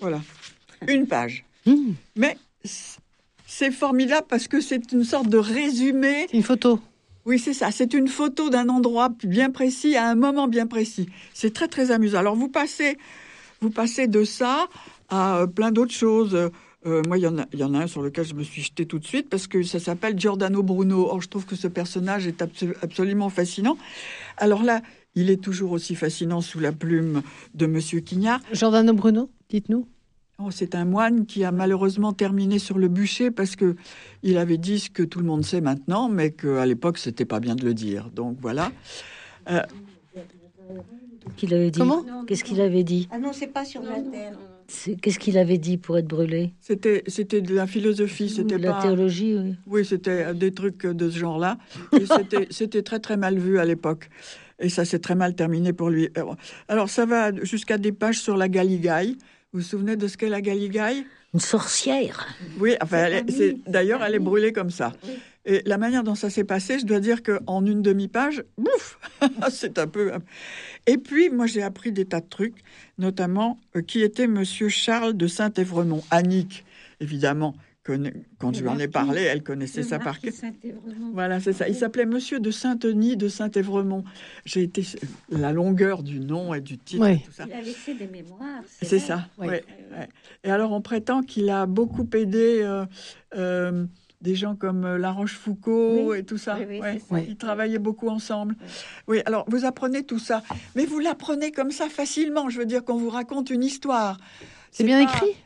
[0.00, 0.20] voilà,
[0.88, 1.44] une page.
[1.66, 1.92] Mmh.
[2.16, 2.36] Mais
[3.46, 6.26] c'est formidable parce que c'est une sorte de résumé.
[6.32, 6.80] Une photo.
[7.26, 7.70] Oui, c'est ça.
[7.70, 11.08] C'est une photo d'un endroit bien précis à un moment bien précis.
[11.32, 12.18] C'est très très amusant.
[12.18, 12.98] Alors vous passez,
[13.60, 14.66] vous passez de ça
[15.08, 16.34] à euh, plein d'autres choses.
[16.86, 18.62] Euh, moi, il y, en a, y en a un sur lequel je me suis
[18.62, 21.08] jetée tout de suite parce que ça s'appelle Giordano Bruno.
[21.08, 23.78] Or, je trouve que ce personnage est abso- absolument fascinant.
[24.36, 24.82] Alors là,
[25.14, 27.22] il est toujours aussi fascinant sous la plume
[27.54, 28.40] de Monsieur Quignard.
[28.52, 29.86] Giordano Bruno, dites-nous.
[30.38, 33.76] Oh, c'est un moine qui a malheureusement terminé sur le bûcher parce que
[34.24, 37.38] il avait dit ce que tout le monde sait maintenant, mais qu'à l'époque c'était pas
[37.38, 38.10] bien de le dire.
[38.10, 38.72] Donc voilà.
[41.36, 41.78] Qu'il avait dit.
[41.78, 42.04] Comment?
[42.26, 43.08] Qu'est-ce qu'il avait dit?
[43.12, 44.36] Ah non, c'est pas sur la terre.
[45.00, 46.52] Qu'est-ce qu'il avait dit pour être brûlé?
[46.60, 48.82] C'était c'était de la philosophie, c'était La pas.
[48.82, 49.54] théologie, oui.
[49.66, 51.58] Oui, c'était des trucs de ce genre-là.
[52.50, 54.08] C'était très très mal vu à l'époque.
[54.58, 56.10] Et ça s'est très mal terminé pour lui.
[56.68, 59.16] Alors ça va jusqu'à des pages sur la galigaille.
[59.52, 62.26] Vous vous souvenez de ce qu'est la galigaille Une sorcière.
[62.58, 63.22] Oui, enfin,
[63.66, 64.92] d'ailleurs, elle est brûlée comme ça.
[65.46, 68.98] Et la manière dont ça s'est passé, je dois dire qu'en une demi-page, bouf,
[69.50, 70.12] c'est un peu.
[70.86, 72.56] Et puis, moi, j'ai appris des tas de trucs,
[72.98, 76.02] notamment euh, qui était Monsieur Charles de Saint-Évremont.
[76.10, 76.64] Annick,
[77.00, 77.54] évidemment,
[78.38, 80.32] quand je lui en ai parlé, elle connaissait ça par cœur.
[81.12, 81.68] Voilà, c'est ça.
[81.68, 84.04] Il s'appelait Monsieur de Saint-Denis de Saint-Évremont.
[84.46, 84.84] J'ai été
[85.28, 87.16] la longueur du nom et du titre, Oui.
[87.16, 87.44] et tout ça.
[87.46, 88.62] Il a laissé des mémoires.
[88.80, 89.26] C'est ça.
[89.38, 89.48] Oui.
[89.48, 90.08] ouais, ouais.
[90.44, 92.86] Et alors, on prétend qu'il a beaucoup aidé euh,
[93.36, 93.84] euh,
[94.22, 96.18] des gens comme euh, La Rochefoucauld Oui.
[96.20, 96.56] et tout ça.
[96.58, 97.02] Oui, oui, Ouais.
[97.06, 97.20] ça.
[97.20, 98.56] Ils travaillaient beaucoup ensemble.
[99.08, 100.42] Oui, alors vous apprenez tout ça,
[100.74, 102.48] mais vous l'apprenez comme ça facilement.
[102.48, 104.16] Je veux dire qu'on vous raconte une histoire.
[104.70, 105.36] C'est bien pas- écrit?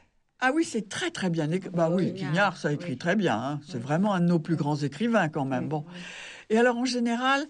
[0.41, 1.70] Ah oui, c'est très très bien écrit.
[1.70, 2.97] Bah oui, Quignard, ça écrit oui.
[2.99, 3.36] très bien.
[3.36, 3.61] hein.
[3.66, 5.68] C'est vraiment un de nos plus grands écrivains quand même.
[5.68, 5.84] Bon.
[6.51, 7.45] Et alors en général,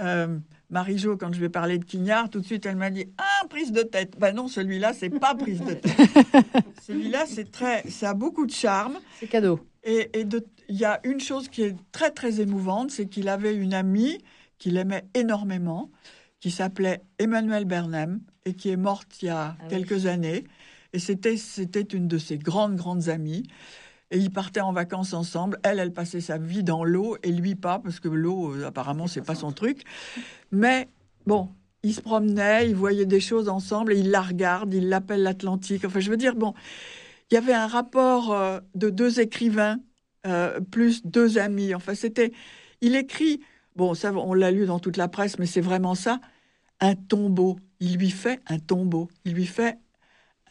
[0.00, 3.46] euh, Marie-Jo, quand je vais parler de Quignard, tout de suite elle m'a dit Ah,
[3.48, 4.18] prise de tête.
[4.18, 5.96] Ben non, celui-là, c'est pas prise de tête.
[6.86, 8.98] celui-là, c'est très, ça a beaucoup de charme.
[9.18, 9.60] C'est cadeau.
[9.84, 13.54] Et, de- il y a une chose qui est très très émouvante, c'est qu'il avait
[13.54, 14.18] une amie
[14.58, 15.90] qu'il aimait énormément,
[16.40, 19.68] qui s'appelait Emmanuelle Bernheim et qui est morte il y a Ah oui.
[19.70, 20.44] quelques années.
[20.92, 23.46] Et c'était c'était une de ses grandes grandes amies.
[24.10, 25.58] Et ils partaient en vacances ensemble.
[25.64, 29.06] Elle, elle passait sa vie dans l'eau et lui pas parce que l'eau euh, apparemment
[29.06, 29.82] c'est pas son truc.
[30.52, 30.88] Mais
[31.26, 31.50] bon,
[31.82, 35.84] ils se promenaient, ils voyaient des choses ensemble et il la regarde, il l'appelle l'Atlantique.
[35.84, 36.54] Enfin, je veux dire bon.
[37.30, 39.78] il y avait un rapport euh, de deux écrivains
[40.26, 41.74] euh, plus deux amis.
[41.74, 42.32] Enfin, c'était,
[42.80, 43.40] il écrit,
[43.76, 46.20] bon, ça, on l'a lu dans toute la presse, mais c'est vraiment ça,
[46.80, 47.58] un tombeau.
[47.78, 49.08] Il lui fait un tombeau.
[49.24, 49.78] Il lui fait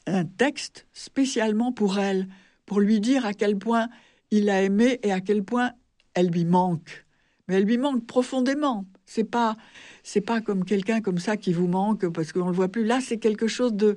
[0.07, 2.27] un texte spécialement pour elle,
[2.65, 3.89] pour lui dire à quel point
[4.31, 5.71] il a aimé et à quel point
[6.13, 7.05] elle lui manque.
[7.47, 8.85] Mais elle lui manque profondément.
[9.05, 9.55] C'est pas,
[10.03, 12.85] c'est pas comme quelqu'un comme ça qui vous manque parce qu'on le voit plus.
[12.85, 13.95] Là, c'est quelque chose de,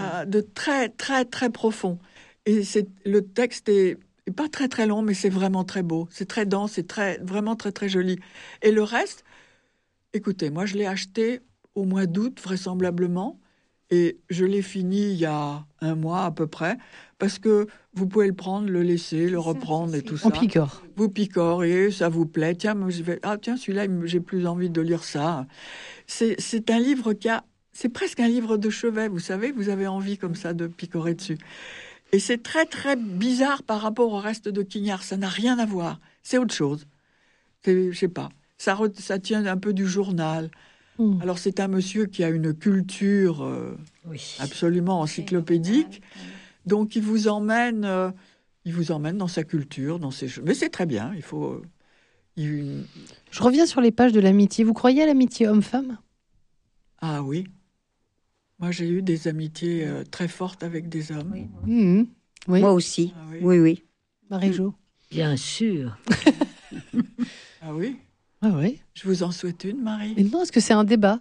[0.00, 1.98] euh, de très, très, très profond.
[2.46, 6.08] Et c'est le texte est, est pas très très long, mais c'est vraiment très beau.
[6.10, 8.18] C'est très dense, c'est très, vraiment très très joli.
[8.62, 9.24] Et le reste,
[10.12, 11.40] écoutez, moi je l'ai acheté
[11.74, 13.40] au mois d'août vraisemblablement,
[13.92, 16.78] et je l'ai fini il y a un mois à peu près,
[17.18, 20.82] parce que vous pouvez le prendre, le laisser, le reprendre et tout ça En picore.
[20.96, 22.54] vous picorez, ça vous plaît.
[22.54, 23.20] Tiens, moi, je vais...
[23.22, 25.46] ah tiens, celui-là, j'ai plus envie de lire ça.
[26.06, 29.52] C'est, c'est un livre qui a, c'est presque un livre de chevet, vous savez.
[29.52, 31.38] Vous avez envie comme ça de picorer dessus.
[32.12, 35.02] Et c'est très très bizarre par rapport au reste de Quignard.
[35.02, 36.00] Ça n'a rien à voir.
[36.22, 36.86] C'est autre chose.
[37.62, 38.30] C'est, je sais pas.
[38.58, 40.50] Ça, re- ça tient un peu du journal.
[41.02, 41.20] Hmm.
[41.20, 43.76] Alors c'est un monsieur qui a une culture euh,
[44.06, 44.36] Oui.
[44.38, 46.00] absolument encyclopédique.
[46.66, 48.10] Donc il vous emmène, euh,
[48.64, 50.44] il vous emmène dans sa culture, dans ses choses.
[50.46, 51.12] Mais c'est très bien.
[51.16, 51.44] Il faut.
[51.44, 51.62] euh,
[52.36, 52.84] il-
[53.30, 54.64] Je reviens sur les pages de l'amitié.
[54.64, 55.98] Vous croyez à l'amitié homme-femme?
[57.00, 57.48] Ah oui.
[58.60, 61.34] Moi j'ai eu des amitiés euh, très fortes avec des hommes.
[61.66, 62.06] Mhm.
[62.46, 63.12] Oui, Moi aussi.
[63.16, 63.38] Ah oui.
[63.42, 63.84] Oui, oui.
[64.30, 64.72] Marie-Jo.
[65.10, 65.98] Bien sûr.
[67.64, 67.96] Ah oui.
[68.42, 68.80] Ah oui?
[68.94, 70.14] Je vous en souhaite une, Marie.
[70.16, 71.20] Mais non, est-ce que c'est un débat?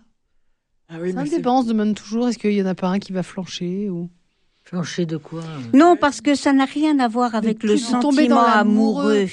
[0.89, 2.75] Ah oui, C'est un mais débat, on se demande toujours, est-ce qu'il y en a
[2.75, 4.09] pas un qui va flancher ou...
[4.63, 5.43] Flancher de quoi?
[5.73, 9.27] Non, parce que ça n'a rien à voir avec le sentiment dans amoureux.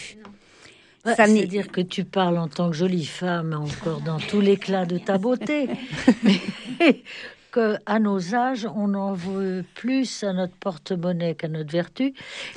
[1.05, 4.99] Ouais, C'est-à-dire que tu parles en tant que jolie femme, encore dans tout l'éclat de
[4.99, 5.69] ta beauté.
[6.23, 7.03] Mais
[7.51, 12.15] que à nos âges, on en veut plus à notre porte-monnaie qu'à notre vertu.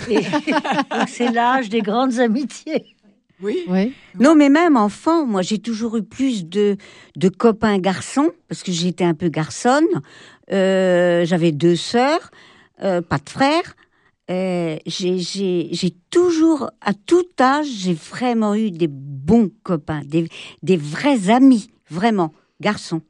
[0.10, 0.22] Et
[1.08, 2.96] c'est l'âge des grandes amitiés.
[3.42, 3.64] Oui.
[3.68, 3.94] Oui.
[4.20, 6.78] Non, mais même enfant, moi j'ai toujours eu plus de,
[7.16, 9.86] de copains garçons, parce que j'étais un peu garçonne.
[10.52, 12.32] Euh, J'avais deux sœurs,
[12.84, 13.76] euh, pas de frères.
[14.30, 20.28] Euh, j'ai- J'ai j'ai toujours, à tout âge, j'ai vraiment eu des bons copains, des,
[20.64, 23.02] des vrais amis, vraiment, garçons.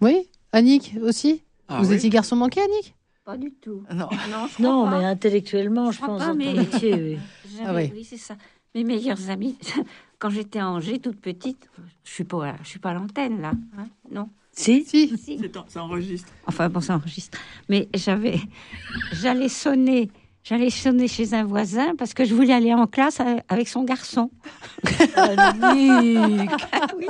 [0.00, 1.42] Oui Annick aussi?
[1.68, 1.96] Ah Vous oui.
[1.96, 2.94] étiez garçon manqué, Annick?
[3.24, 3.82] Pas du tout.
[3.92, 4.08] Non.
[4.30, 7.18] Non, je Non, crois mais intellectuellement, je crois pense, pas, mais- métier, oui.
[7.64, 7.74] Ah.
[7.74, 8.36] Oui, c'est ça.
[8.76, 9.56] Mes meilleures amies,
[10.18, 11.70] quand j'étais à Angers, toute petite,
[12.04, 14.28] je suis pas, je suis pas à l'antenne là, hein, non.
[14.52, 15.16] Si Si.
[15.16, 15.40] Si.
[15.68, 16.28] Ça enregistre.
[16.46, 17.38] Enfin bon, ça enregistre.
[17.70, 18.38] Mais j'avais,
[19.12, 20.10] j'allais sonner,
[20.44, 24.30] j'allais sonner chez un voisin parce que je voulais aller en classe avec son garçon.
[25.16, 27.06] Ah oui.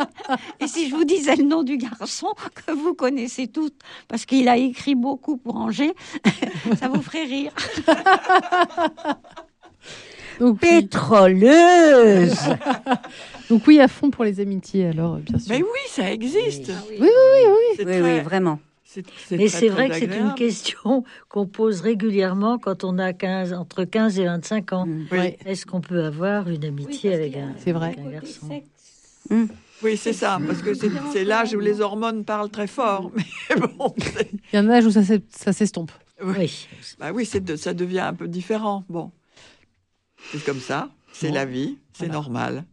[0.60, 3.74] Et si je vous disais le nom du garçon que vous connaissez toutes,
[4.06, 5.94] parce qu'il a écrit beaucoup pour Angers,
[6.78, 7.52] ça vous ferait rire.
[10.40, 10.68] Donc, oui.
[10.82, 12.34] Pétroleuse
[13.50, 15.48] Donc oui, à fond pour les amitiés, alors, bien sûr.
[15.50, 16.68] Mais oui, ça existe.
[16.90, 17.74] Oui, oui, oui, oui.
[17.76, 18.58] C'est Oui, très- oui, vraiment.
[19.30, 23.84] Mais c'est vrai que c'est une question qu'on pose régulièrement quand on a 15, entre
[23.84, 24.86] 15 et 25 ans.
[24.86, 25.06] Mm.
[25.12, 25.36] Oui.
[25.44, 27.88] Est-ce qu'on peut avoir une amitié avec un, C'est vrai.
[27.88, 28.48] avec un garçon
[29.82, 30.72] oui c'est ça, parce que
[31.12, 33.10] c'est l'âge où les hormones parlent très fort.
[33.50, 35.90] Mais bon, Il y a un âge où ça s'est- ça s'estompe.
[36.24, 36.66] Oui.
[36.98, 38.84] bah oui, de- ça devient un peu différent.
[38.88, 39.10] Bon,
[40.32, 41.34] c'est comme ça, c'est Bon.
[41.34, 42.12] la vie, c'est Voilà.
[42.14, 42.64] normal.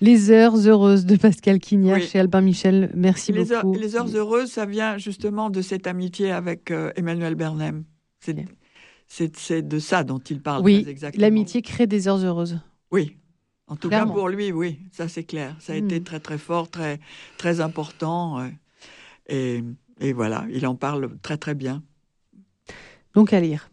[0.00, 2.06] Les heures heureuses de Pascal Quignard Oui.
[2.06, 2.90] chez Albin Michel.
[2.94, 3.78] Merci les, heures, beaucoup.
[3.78, 7.84] les heures heureuses, ça vient justement de cette amitié avec euh, Emmanuel Bernheim.
[9.08, 12.58] C'est de ça dont il parle Oui, l'amitié crée des heures heureuses.
[12.90, 13.16] Oui.
[13.68, 14.12] En tout Clairement.
[14.12, 15.54] cas, pour lui, oui, ça c'est clair.
[15.60, 16.04] Ça a été Mm.
[16.04, 16.98] très très fort, très
[17.38, 18.40] très important.
[18.40, 18.48] euh,
[19.28, 19.62] et,
[20.00, 21.82] et voilà, il en parle très très bien.
[23.14, 23.70] Donc à lire.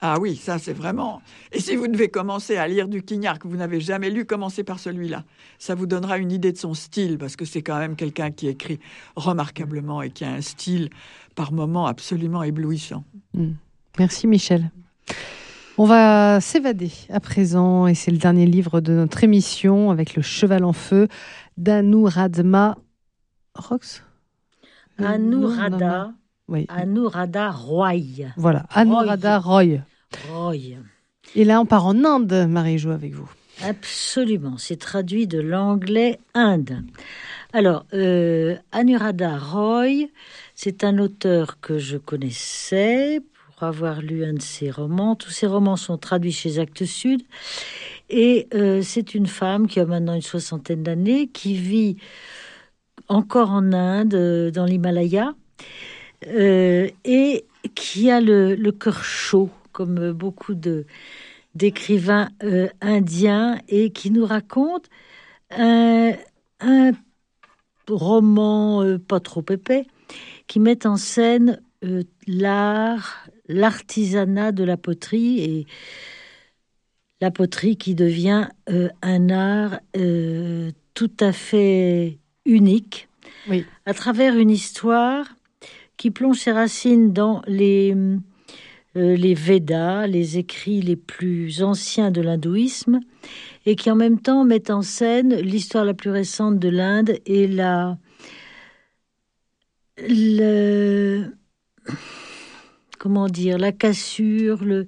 [0.00, 1.22] Ah oui, ça c'est vraiment.
[1.52, 4.62] Et si vous devez commencer à lire du Quignard que vous n'avez jamais lu, commencez
[4.62, 5.24] par celui-là.
[5.58, 8.46] Ça vous donnera une idée de son style, parce que c'est quand même quelqu'un qui
[8.48, 8.78] écrit
[9.16, 10.90] remarquablement et qui a un style
[11.34, 13.04] par moments absolument éblouissant.
[13.98, 14.70] Merci Michel.
[15.78, 20.22] On va s'évader à présent et c'est le dernier livre de notre émission avec le
[20.22, 21.08] cheval en feu
[21.58, 22.78] d'Anuradma
[23.54, 24.02] Rox?
[24.98, 26.12] Anuradha,
[26.48, 26.66] Oui.
[26.68, 28.32] Anuradha Roy.
[28.36, 29.80] Voilà, Anuradha Roy.
[30.30, 30.76] Roy.
[31.34, 33.30] Et là, on part en Inde, Marie-Jo, avec vous.
[33.62, 36.84] Absolument, c'est traduit de l'anglais Inde.
[37.52, 40.08] Alors, euh, Anuradha Roy,
[40.54, 45.16] c'est un auteur que je connaissais pour avoir lu un de ses romans.
[45.16, 47.22] Tous ses romans sont traduits chez Actes Sud.
[48.10, 51.96] Et euh, c'est une femme qui a maintenant une soixantaine d'années, qui vit
[53.08, 55.34] encore en Inde, euh, dans l'Himalaya,
[56.26, 57.44] euh, et
[57.74, 60.86] qui a le, le cœur chaud, comme beaucoup de
[61.54, 64.86] d'écrivains euh, indiens, et qui nous raconte
[65.50, 66.12] un,
[66.60, 66.92] un
[67.88, 69.86] roman euh, pas trop épais
[70.46, 71.60] qui met en scène
[72.26, 75.66] l'art, l'artisanat de la poterie et
[77.20, 78.48] la poterie qui devient
[79.02, 79.80] un art
[80.94, 83.08] tout à fait unique
[83.46, 83.72] Oui.
[83.86, 85.35] à travers une histoire
[85.96, 87.94] qui plonge ses racines dans les,
[88.96, 93.00] euh, les Védas, les écrits les plus anciens de l'hindouisme,
[93.64, 97.46] et qui en même temps met en scène l'histoire la plus récente de l'Inde et
[97.46, 97.98] la
[99.98, 101.24] le
[102.98, 104.86] comment dire la cassure le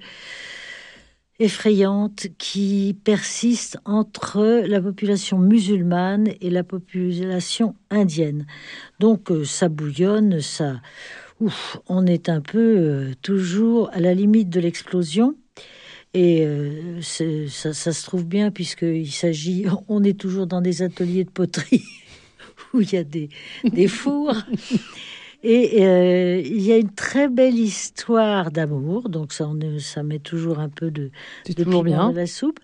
[1.38, 8.46] effrayante qui persiste entre la population musulmane et la population indienne.
[8.98, 10.80] Donc euh, ça bouillonne, ça
[11.40, 15.36] ouf, on est un peu euh, toujours à la limite de l'explosion.
[16.14, 21.30] Et euh, ça, se trouve bien puisqu'il s'agit, on est toujours dans des ateliers de
[21.30, 21.84] poterie
[22.74, 24.34] où il y a des fours.
[25.42, 30.18] Et euh, il y a une très belle histoire d'amour, donc ça, on ça met
[30.18, 31.10] toujours un peu de,
[31.48, 32.08] de toujours bien.
[32.08, 32.58] dans la soupe.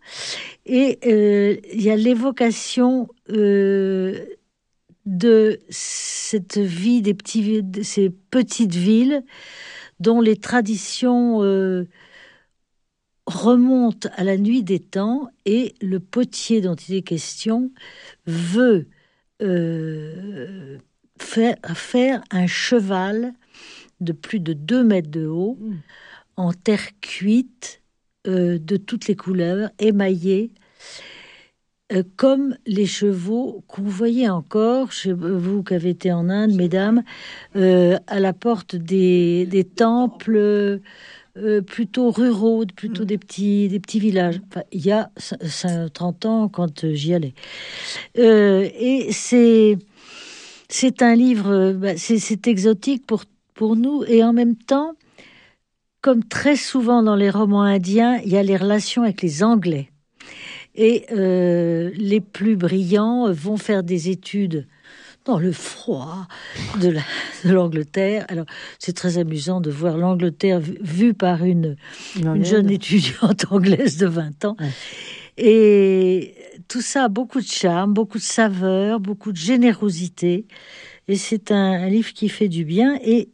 [0.67, 4.25] Et euh, il y a l'évocation euh,
[5.07, 9.23] de cette vie des petits, de ces petites villes
[10.01, 11.43] dont les traditions
[13.27, 17.73] remontent à la nuit des temps et le potier dont il est question
[18.27, 18.89] veut
[19.43, 20.79] euh,
[21.21, 23.33] faire, faire un cheval
[24.01, 25.75] de plus de 2 mètres de haut Mm.
[26.37, 27.83] en terre cuite
[28.27, 30.51] euh, de toutes les couleurs, émaillé,
[31.93, 37.03] euh, comme les chevaux qu'on voyait encore, chez vous qui avez été en Inde, mesdames,
[37.57, 40.81] euh, à la porte des, des temples
[41.37, 44.41] euh, plutôt ruraux, plutôt des petits, des petits villages.
[44.51, 47.35] Enfin, il y a cin- cin- 30 ans quand j'y allais.
[48.17, 49.77] Et c'est
[50.69, 54.95] c'est un livre, euh, bah, c'est exotique pour, pour nous, et en même temps,
[56.01, 59.91] comme très souvent dans les romans indiens, il y a les relations avec les Anglais.
[60.75, 64.67] Et euh, les plus brillants vont faire des études
[65.25, 66.27] dans le froid
[66.83, 67.01] de la-
[67.45, 68.27] de l'Angleterre.
[68.29, 68.45] Alors,
[68.79, 71.77] c'est très amusant de voir l'Angleterre vue vue par une,
[72.17, 74.57] une jeune étudiante anglaise de 20 ans.
[74.61, 74.69] Ouais.
[75.37, 76.35] Et
[76.69, 80.47] tout ça a beaucoup de charme, beaucoup de saveur, beaucoup de générosité.
[81.09, 83.31] Et c'est un, un livre qui fait du bien et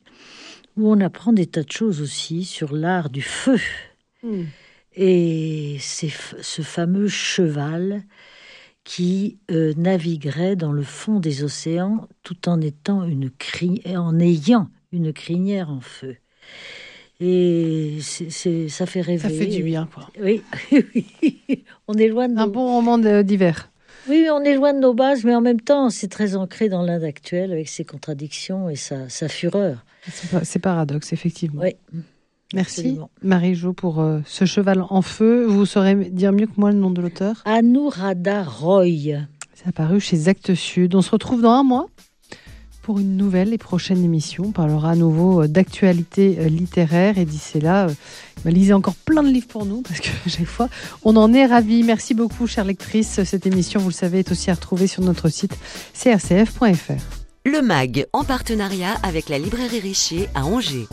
[0.76, 3.58] où on apprend des tas de choses aussi sur l'art du feu.
[4.22, 4.44] Mm.
[4.96, 8.02] Et c'est ce fameux cheval
[8.84, 14.68] qui euh, naviguerait dans le fond des océans tout en étant une cri en ayant
[14.92, 16.16] une crinière en feu.
[17.20, 19.28] Et c'est, ça fait rêver.
[19.28, 20.08] Ça fait du bien, quoi.
[20.20, 20.42] Oui,
[20.72, 21.64] oui.
[21.86, 22.52] on est loin de Un nos...
[22.52, 23.70] bon roman d'hiver.
[24.08, 26.82] Oui, on est loin de nos bases, mais en même temps, c'est très ancré dans
[26.82, 29.84] l'Inde actuelle avec ses contradictions et sa, sa fureur.
[30.42, 31.62] C'est paradoxe, effectivement.
[31.62, 31.74] Oui,
[32.54, 32.98] Merci.
[33.22, 35.44] Marie-Jo, pour euh, ce cheval en feu.
[35.44, 37.42] Vous saurez dire mieux que moi le nom de l'auteur.
[37.44, 39.20] Anuradha Roy.
[39.54, 40.94] C'est apparu chez Actes Sud.
[40.94, 41.86] On se retrouve dans un mois
[42.82, 44.44] pour une nouvelle et prochaine émission.
[44.48, 47.18] On parlera à nouveau euh, d'actualité euh, littéraire.
[47.18, 47.94] Et d'ici là, euh,
[48.44, 50.68] bah, lisez encore plein de livres pour nous parce que chaque fois,
[51.04, 51.82] on en est ravis.
[51.82, 53.22] Merci beaucoup, chère lectrice.
[53.24, 55.56] Cette émission, vous le savez, est aussi à retrouver sur notre site
[55.94, 57.02] crcf.fr.
[57.46, 60.86] Le MAG en partenariat avec la librairie Richer à Angers.